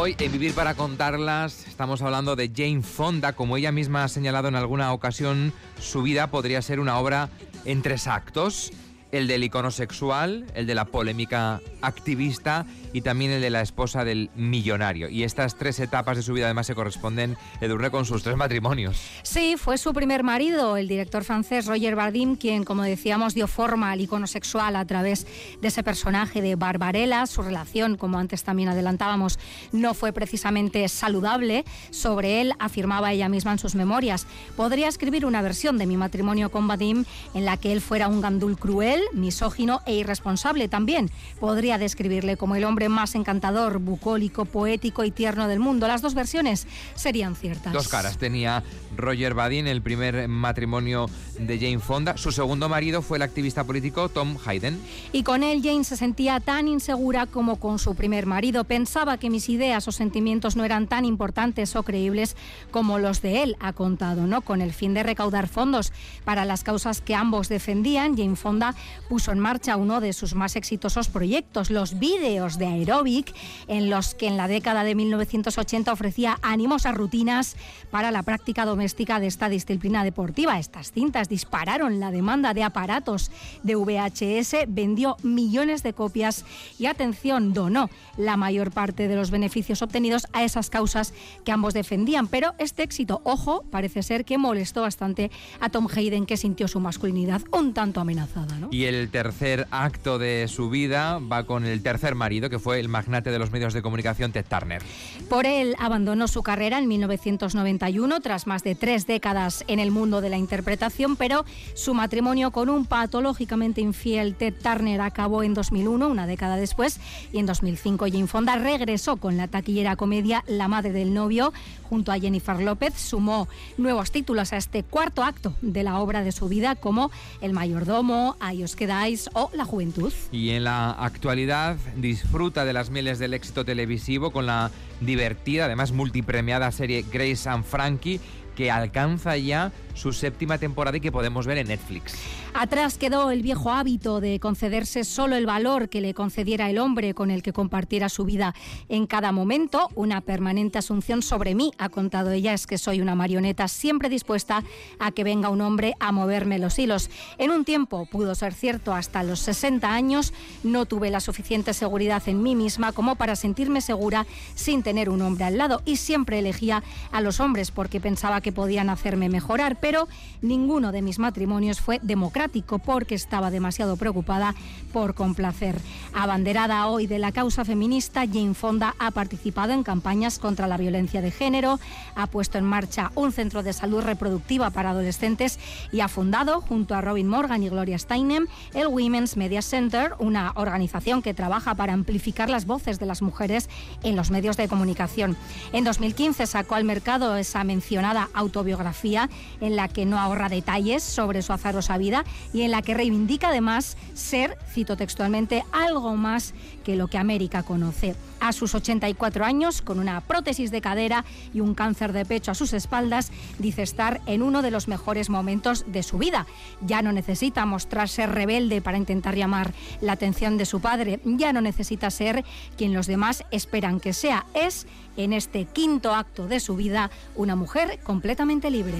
Hoy 0.05 0.15
en 0.19 0.31
Vivir 0.31 0.53
para 0.53 0.75
Contarlas 0.75 1.65
estamos 1.67 2.03
hablando 2.03 2.35
de 2.35 2.51
Jane 2.55 2.83
Fonda. 2.83 3.33
Como 3.33 3.57
ella 3.57 3.71
misma 3.71 4.03
ha 4.03 4.07
señalado 4.07 4.47
en 4.47 4.53
alguna 4.53 4.93
ocasión, 4.93 5.51
su 5.79 6.03
vida 6.03 6.27
podría 6.27 6.61
ser 6.61 6.79
una 6.79 6.99
obra 6.99 7.29
en 7.65 7.81
tres 7.81 8.05
actos 8.05 8.71
el 9.15 9.27
del 9.27 9.45
icono 9.45 9.71
sexual, 9.71 10.45
el 10.55 10.67
de 10.67 10.75
la 10.75 10.85
polémica 10.85 11.61
activista 11.81 12.65
y 12.91 13.01
también 13.01 13.31
el 13.31 13.41
de 13.41 13.49
la 13.49 13.61
esposa 13.61 14.03
del 14.03 14.29
millonario. 14.35 15.09
Y 15.09 15.23
estas 15.23 15.55
tres 15.57 15.79
etapas 15.79 16.17
de 16.17 16.23
su 16.23 16.33
vida 16.33 16.45
además 16.45 16.67
se 16.67 16.75
corresponden, 16.75 17.37
Edurne, 17.61 17.91
con 17.91 18.05
sus 18.05 18.23
tres 18.23 18.35
matrimonios. 18.35 19.01
Sí, 19.23 19.55
fue 19.57 19.77
su 19.77 19.93
primer 19.93 20.23
marido, 20.23 20.75
el 20.75 20.87
director 20.87 21.23
francés 21.23 21.65
Roger 21.65 21.95
Bardim, 21.95 22.35
quien, 22.35 22.65
como 22.65 22.83
decíamos, 22.83 23.33
dio 23.33 23.47
forma 23.47 23.91
al 23.91 24.01
icono 24.01 24.27
sexual 24.27 24.75
a 24.75 24.85
través 24.85 25.25
de 25.61 25.67
ese 25.67 25.83
personaje 25.83 26.41
de 26.41 26.55
Barbarella. 26.55 27.25
Su 27.25 27.41
relación, 27.41 27.95
como 27.95 28.19
antes 28.19 28.43
también 28.43 28.69
adelantábamos, 28.69 29.39
no 29.71 29.93
fue 29.93 30.11
precisamente 30.11 30.87
saludable. 30.89 31.63
Sobre 31.89 32.41
él 32.41 32.53
afirmaba 32.59 33.13
ella 33.13 33.29
misma 33.29 33.53
en 33.53 33.59
sus 33.59 33.75
memorias. 33.75 34.27
Podría 34.57 34.89
escribir 34.89 35.25
una 35.25 35.41
versión 35.41 35.77
de 35.77 35.85
mi 35.85 35.95
matrimonio 35.95 36.51
con 36.51 36.67
Bardim 36.67 37.05
en 37.33 37.45
la 37.45 37.57
que 37.57 37.71
él 37.71 37.79
fuera 37.79 38.09
un 38.09 38.19
gandul 38.19 38.57
cruel, 38.57 39.01
misógino 39.13 39.81
e 39.85 39.95
irresponsable 39.95 40.67
también. 40.67 41.09
Podría 41.39 41.77
describirle 41.77 42.37
como 42.37 42.55
el 42.55 42.63
hombre 42.63 42.89
más 42.89 43.15
encantador, 43.15 43.79
bucólico, 43.79 44.45
poético 44.45 45.03
y 45.03 45.11
tierno 45.11 45.47
del 45.47 45.59
mundo. 45.59 45.87
Las 45.87 46.01
dos 46.01 46.13
versiones 46.13 46.67
serían 46.95 47.35
ciertas. 47.35 47.73
Dos 47.73 47.87
caras 47.87 48.17
tenía 48.17 48.63
Roger 48.95 49.33
Badin, 49.33 49.67
el 49.67 49.81
primer 49.81 50.27
matrimonio 50.27 51.09
de 51.39 51.57
Jane 51.59 51.79
Fonda. 51.79 52.17
Su 52.17 52.31
segundo 52.31 52.69
marido 52.69 53.01
fue 53.01 53.17
el 53.17 53.23
activista 53.23 53.63
político 53.63 54.09
Tom 54.09 54.37
Hayden. 54.45 54.79
Y 55.11 55.23
con 55.23 55.43
él 55.43 55.61
Jane 55.63 55.83
se 55.83 55.97
sentía 55.97 56.39
tan 56.39 56.67
insegura 56.67 57.25
como 57.25 57.57
con 57.57 57.79
su 57.79 57.95
primer 57.95 58.25
marido. 58.25 58.63
Pensaba 58.63 59.17
que 59.17 59.29
mis 59.29 59.49
ideas 59.49 59.87
o 59.87 59.91
sentimientos 59.91 60.55
no 60.55 60.63
eran 60.63 60.87
tan 60.87 61.05
importantes 61.05 61.75
o 61.75 61.83
creíbles 61.83 62.35
como 62.71 62.99
los 62.99 63.21
de 63.21 63.43
él, 63.43 63.57
ha 63.59 63.73
contado, 63.73 64.27
¿no? 64.27 64.41
Con 64.41 64.61
el 64.61 64.73
fin 64.73 64.93
de 64.93 65.03
recaudar 65.03 65.47
fondos 65.47 65.91
para 66.23 66.45
las 66.45 66.63
causas 66.63 67.01
que 67.01 67.15
ambos 67.15 67.49
defendían, 67.49 68.17
Jane 68.17 68.35
Fonda 68.35 68.75
puso 69.09 69.31
en 69.31 69.39
marcha 69.39 69.77
uno 69.77 70.01
de 70.01 70.13
sus 70.13 70.35
más 70.35 70.55
exitosos 70.55 71.07
proyectos, 71.09 71.69
los 71.69 71.99
vídeos 71.99 72.57
de 72.57 72.67
aeróbic, 72.67 73.33
en 73.67 73.89
los 73.89 74.15
que 74.15 74.27
en 74.27 74.37
la 74.37 74.47
década 74.47 74.83
de 74.83 74.95
1980 74.95 75.91
ofrecía 75.91 76.37
ánimos 76.41 76.85
a 76.85 76.91
rutinas 76.91 77.55
para 77.91 78.11
la 78.11 78.23
práctica 78.23 78.65
doméstica 78.65 79.19
de 79.19 79.27
esta 79.27 79.49
disciplina 79.49 80.03
deportiva. 80.03 80.59
Estas 80.59 80.91
cintas 80.91 81.29
dispararon 81.29 81.99
la 81.99 82.11
demanda 82.11 82.53
de 82.53 82.63
aparatos 82.63 83.31
de 83.63 83.75
VHS, 83.75 84.67
vendió 84.67 85.17
millones 85.23 85.83
de 85.83 85.93
copias 85.93 86.45
y, 86.79 86.87
atención, 86.87 87.53
donó 87.53 87.89
la 88.17 88.37
mayor 88.37 88.71
parte 88.71 89.07
de 89.07 89.15
los 89.15 89.31
beneficios 89.31 89.81
obtenidos 89.81 90.27
a 90.33 90.43
esas 90.43 90.69
causas 90.69 91.13
que 91.43 91.51
ambos 91.51 91.73
defendían. 91.73 92.27
Pero 92.27 92.53
este 92.57 92.83
éxito, 92.83 93.21
ojo, 93.23 93.63
parece 93.71 94.03
ser 94.03 94.25
que 94.25 94.37
molestó 94.37 94.81
bastante 94.81 95.31
a 95.59 95.69
Tom 95.69 95.87
Hayden, 95.93 96.25
que 96.25 96.37
sintió 96.37 96.67
su 96.67 96.79
masculinidad 96.79 97.41
un 97.51 97.73
tanto 97.73 97.99
amenazada. 97.99 98.57
¿no? 98.57 98.69
Y 98.75 98.87
el 98.87 99.09
tercer 99.09 99.67
acto 99.71 100.19
de 100.19 100.49
su 100.49 100.69
vida 100.69 101.19
va 101.19 101.45
con 101.45 101.63
el 101.63 101.81
tercer 101.81 102.13
marido, 102.13 102.49
que 102.49 102.59
fue 102.59 102.77
el 102.81 102.89
magnate 102.89 103.31
de 103.31 103.39
los 103.39 103.49
medios 103.49 103.73
de 103.73 103.81
comunicación 103.81 104.33
Ted 104.33 104.43
Turner. 104.49 104.81
Por 105.29 105.45
él 105.45 105.77
abandonó 105.79 106.27
su 106.27 106.43
carrera 106.43 106.77
en 106.77 106.89
1991, 106.89 108.19
tras 108.19 108.47
más 108.47 108.63
de 108.63 108.75
tres 108.75 109.07
décadas 109.07 109.63
en 109.69 109.79
el 109.79 109.91
mundo 109.91 110.19
de 110.19 110.29
la 110.29 110.35
interpretación, 110.35 111.15
pero 111.15 111.45
su 111.73 111.93
matrimonio 111.93 112.51
con 112.51 112.67
un 112.67 112.85
patológicamente 112.85 113.79
infiel 113.79 114.35
Ted 114.35 114.55
Turner 114.61 114.99
acabó 114.99 115.41
en 115.43 115.53
2001, 115.53 116.09
una 116.09 116.27
década 116.27 116.57
después, 116.57 116.99
y 117.31 117.39
en 117.39 117.45
2005 117.45 118.07
Jane 118.11 118.27
Fonda 118.27 118.57
regresó 118.57 119.15
con 119.15 119.37
la 119.37 119.47
taquillera 119.47 119.95
comedia 119.95 120.43
La 120.47 120.67
madre 120.67 120.91
del 120.91 121.13
novio, 121.13 121.53
junto 121.83 122.11
a 122.11 122.19
Jennifer 122.19 122.61
López, 122.61 122.93
sumó 122.95 123.47
nuevos 123.77 124.11
títulos 124.11 124.51
a 124.51 124.57
este 124.57 124.83
cuarto 124.83 125.23
acto 125.23 125.55
de 125.61 125.83
la 125.83 125.99
obra 125.99 126.25
de 126.25 126.33
su 126.33 126.49
vida, 126.49 126.75
como 126.75 127.09
El 127.39 127.53
mayordomo, 127.53 128.35
Ahí 128.41 128.64
os 128.65 128.75
quedáis 128.75 129.29
o 129.33 129.49
La 129.53 129.63
juventud. 129.63 130.11
Y 130.31 130.49
en 130.49 130.65
la 130.65 130.91
actualidad 130.91 131.77
disfruta 131.95 132.65
de 132.65 132.73
las 132.73 132.89
mieles 132.89 133.19
del 133.19 133.33
éxito 133.33 133.63
televisivo 133.63 134.31
con 134.31 134.45
la 134.45 134.71
divertida, 134.99 135.65
además 135.65 135.91
multipremiada 135.91 136.71
serie 136.71 137.05
Grace 137.11 137.47
and 137.47 137.63
Frankie 137.63 138.19
que 138.55 138.71
alcanza 138.71 139.37
ya 139.37 139.71
su 139.93 140.13
séptima 140.13 140.57
temporada 140.57 140.97
y 140.97 141.01
que 141.01 141.11
podemos 141.11 141.47
ver 141.47 141.57
en 141.57 141.67
Netflix. 141.67 142.15
Atrás 142.53 142.97
quedó 142.97 143.31
el 143.31 143.41
viejo 143.41 143.71
hábito 143.71 144.21
de 144.21 144.39
concederse 144.39 145.03
solo 145.03 145.35
el 145.35 145.45
valor 145.45 145.89
que 145.89 146.01
le 146.01 146.13
concediera 146.13 146.69
el 146.69 146.77
hombre 146.77 147.13
con 147.13 147.31
el 147.31 147.43
que 147.43 147.53
compartiera 147.53 148.07
su 148.07 148.23
vida 148.23 148.53
en 148.87 149.07
cada 149.07 149.31
momento. 149.31 149.89
Una 149.95 150.21
permanente 150.21 150.77
asunción 150.77 151.21
sobre 151.21 151.55
mí, 151.55 151.71
ha 151.77 151.89
contado 151.89 152.31
ella, 152.31 152.53
es 152.53 152.67
que 152.67 152.77
soy 152.77 153.01
una 153.01 153.15
marioneta 153.15 153.67
siempre 153.67 154.09
dispuesta 154.09 154.63
a 154.99 155.11
que 155.11 155.23
venga 155.23 155.49
un 155.49 155.61
hombre 155.61 155.95
a 155.99 156.11
moverme 156.11 156.59
los 156.59 156.79
hilos. 156.79 157.09
En 157.37 157.51
un 157.51 157.65
tiempo 157.65 158.05
pudo 158.05 158.35
ser 158.35 158.53
cierto, 158.53 158.93
hasta 158.93 159.23
los 159.23 159.39
60 159.39 159.93
años 159.93 160.33
no 160.63 160.85
tuve 160.85 161.09
la 161.09 161.19
suficiente 161.19 161.73
seguridad 161.73 162.23
en 162.27 162.41
mí 162.41 162.55
misma 162.55 162.91
como 162.91 163.15
para 163.15 163.35
sentirme 163.35 163.81
segura 163.81 164.25
sin 164.55 164.83
tener 164.83 165.09
un 165.09 165.21
hombre 165.21 165.45
al 165.45 165.57
lado 165.57 165.81
y 165.85 165.97
siempre 165.97 166.39
elegía 166.39 166.83
a 167.11 167.21
los 167.21 167.39
hombres 167.39 167.71
porque 167.71 167.99
pensaba 167.99 168.41
que 168.41 168.44
podían 168.51 168.89
hacerme 168.89 169.29
mejorar 169.29 169.77
pero 169.79 170.07
ninguno 170.41 170.91
de 170.91 171.01
mis 171.01 171.19
matrimonios 171.19 171.79
fue 171.81 171.99
democrático 172.01 172.79
porque 172.79 173.15
estaba 173.15 173.51
demasiado 173.51 173.97
preocupada 173.97 174.55
por 174.91 175.13
complacer. 175.13 175.79
Abanderada 176.13 176.87
hoy 176.87 177.07
de 177.07 177.19
la 177.19 177.31
causa 177.31 177.65
feminista, 177.65 178.25
Jane 178.25 178.53
Fonda 178.53 178.95
ha 178.99 179.11
participado 179.11 179.73
en 179.73 179.83
campañas 179.83 180.39
contra 180.39 180.67
la 180.67 180.77
violencia 180.77 181.21
de 181.21 181.31
género, 181.31 181.79
ha 182.15 182.27
puesto 182.27 182.57
en 182.57 182.65
marcha 182.65 183.11
un 183.15 183.31
centro 183.31 183.63
de 183.63 183.73
salud 183.73 184.01
reproductiva 184.01 184.69
para 184.69 184.91
adolescentes 184.91 185.59
y 185.91 185.99
ha 185.99 186.07
fundado, 186.07 186.61
junto 186.61 186.95
a 186.95 187.01
Robin 187.01 187.27
Morgan 187.27 187.63
y 187.63 187.69
Gloria 187.69 187.97
Steinem, 187.97 188.47
el 188.73 188.87
Women's 188.87 189.37
Media 189.37 189.61
Center, 189.61 190.13
una 190.19 190.53
organización 190.55 191.21
que 191.21 191.33
trabaja 191.33 191.75
para 191.75 191.93
amplificar 191.93 192.49
las 192.49 192.65
voces 192.65 192.99
de 192.99 193.05
las 193.05 193.21
mujeres 193.21 193.69
en 194.03 194.15
los 194.15 194.31
medios 194.31 194.57
de 194.57 194.67
comunicación. 194.67 195.37
En 195.73 195.83
2015 195.83 196.47
sacó 196.47 196.75
al 196.75 196.83
mercado 196.83 197.35
esa 197.35 197.63
mencionada 197.63 198.29
autobiografía 198.35 199.29
en 199.61 199.75
la 199.75 199.87
que 199.87 200.05
no 200.05 200.19
ahorra 200.19 200.49
detalles 200.49 201.03
sobre 201.03 201.41
su 201.41 201.53
azarosa 201.53 201.97
vida 201.97 202.23
y 202.53 202.61
en 202.61 202.71
la 202.71 202.81
que 202.81 202.93
reivindica 202.93 203.47
además 203.47 203.97
ser, 204.13 204.57
cito 204.71 204.97
textualmente, 204.97 205.63
algo 205.71 206.15
más 206.15 206.53
que 206.83 206.95
lo 206.95 207.07
que 207.07 207.17
América 207.17 207.63
conoce. 207.63 208.15
A 208.39 208.51
sus 208.51 208.75
84 208.75 209.43
años, 209.43 209.81
con 209.81 209.97
una 209.97 210.21
prótesis 210.21 210.69
de 210.69 210.81
cadera 210.81 211.25
y 211.53 211.61
un 211.61 211.73
cáncer 211.73 212.13
de 212.13 212.25
pecho 212.25 212.51
a 212.51 212.55
sus 212.55 212.73
espaldas, 212.73 213.31
dice 213.57 213.81
estar 213.81 214.21
en 214.27 214.43
uno 214.43 214.61
de 214.61 214.71
los 214.71 214.87
mejores 214.87 215.29
momentos 215.29 215.85
de 215.87 216.03
su 216.03 216.17
vida. 216.17 216.45
Ya 216.81 217.01
no 217.01 217.11
necesita 217.11 217.65
mostrarse 217.65 218.27
rebelde 218.27 218.81
para 218.81 218.97
intentar 218.97 219.35
llamar 219.35 219.73
la 220.01 220.13
atención 220.13 220.57
de 220.57 220.65
su 220.65 220.79
padre, 220.79 221.19
ya 221.23 221.53
no 221.53 221.61
necesita 221.61 222.11
ser 222.11 222.43
quien 222.77 222.93
los 222.93 223.07
demás 223.07 223.43
esperan 223.51 223.99
que 223.99 224.13
sea. 224.13 224.45
Es, 224.53 224.85
en 225.17 225.33
este 225.33 225.65
quinto 225.65 226.13
acto 226.13 226.47
de 226.47 226.59
su 226.59 226.75
vida, 226.75 227.11
una 227.35 227.55
mujer 227.55 227.99
completamente 228.03 228.69
libre. 228.69 228.97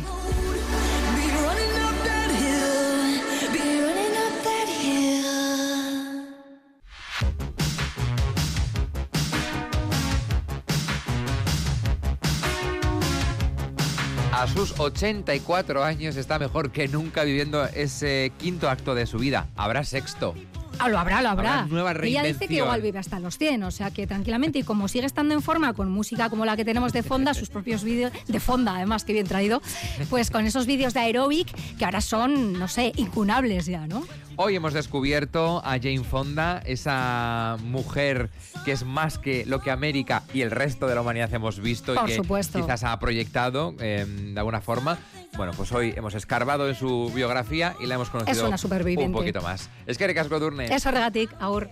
A 14.32 14.48
sus 14.48 14.80
84 14.80 15.84
años 15.84 16.18
está 16.18 16.38
mejor 16.38 16.72
que 16.72 16.88
nunca 16.88 17.24
viviendo 17.24 17.64
ese 17.66 18.32
quinto 18.38 18.70
acto 18.70 18.94
de 18.94 19.08
su 19.08 19.18
vida. 19.18 19.48
Habrá 19.56 19.84
sexto. 19.84 20.36
Ah, 20.80 20.90
lo 20.90 21.00
habrá, 21.00 21.22
lo 21.22 21.30
habrá. 21.30 21.60
Habrá 21.62 21.74
nueva 21.74 21.92
Ella 22.04 22.24
dice 22.24 22.48
que 22.48 22.56
igual 22.56 22.82
vive 22.82 23.00
hasta 23.00 23.20
los 23.20 23.38
100, 23.38 23.64
o 23.64 23.72
sea 23.72 23.92
que 23.92 24.08
tranquilamente, 24.08 24.60
y 24.60 24.64
como 24.64 24.88
sigue 24.88 25.06
estando 25.06 25.34
en 25.34 25.42
forma 25.42 25.74
con 25.74 25.92
música 25.92 26.30
como 26.30 26.46
la 26.46 26.56
que 26.56 26.66
tenemos 26.66 26.94
de 26.94 27.04
Fonda, 27.04 27.34
sus 27.34 27.50
propios 27.50 27.84
vídeos, 27.84 28.12
de 28.28 28.40
Fonda 28.40 28.76
además, 28.76 29.04
que 29.04 29.14
bien 29.14 29.28
traído, 29.28 29.62
pues 30.10 30.32
con 30.32 30.46
esos 30.46 30.66
vídeos 30.66 30.94
de 30.94 31.00
aeróbic 31.02 31.54
que 31.78 31.86
ahora 31.86 32.02
son, 32.02 32.54
no 32.54 32.68
sé, 32.68 32.92
incunables 32.96 33.66
ya, 33.66 33.88
¿no? 33.88 34.06
Hoy 34.38 34.56
hemos 34.56 34.74
descubierto 34.74 35.62
a 35.64 35.78
Jane 35.80 36.04
Fonda, 36.04 36.62
esa 36.66 37.58
mujer 37.64 38.30
que 38.66 38.74
es 38.74 38.84
más 38.84 39.18
que 39.18 39.46
lo 39.46 39.62
que 39.62 39.72
América 39.72 40.24
y 40.34 40.42
el 40.42 40.52
resto 40.52 40.88
de 40.88 40.96
la 40.96 41.02
humanidad 41.02 41.34
hemos 41.34 41.60
visto 41.62 41.94
Por 41.96 42.04
y 42.04 42.08
que 42.08 42.16
supuesto. 42.18 42.60
quizás 42.60 42.84
ha 42.84 43.00
proyectado 43.00 43.74
eh, 43.80 44.06
de 44.06 44.38
alguna 44.38 44.60
forma. 44.60 44.98
Bueno, 45.38 45.52
pues 45.56 45.72
hoy 45.72 45.94
hemos 45.98 46.16
escarbado 46.16 46.70
en 46.70 46.76
su 46.76 47.12
biografía 47.14 47.76
y 47.82 47.88
la 47.88 47.96
hemos 47.96 48.10
conocido 48.10 48.32
Es 48.32 48.48
una 48.48 48.58
superviviente. 48.58 49.06
un 49.08 49.14
poquito 49.14 49.42
más. 49.42 49.70
Es 49.86 49.98
que 49.98 50.06
Durne. 50.40 50.74
Eso 50.74 50.92
regatic, 50.92 51.30
aur. 51.40 51.70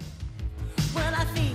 When 0.93 1.05
I 1.13 1.25
feel 1.33 1.52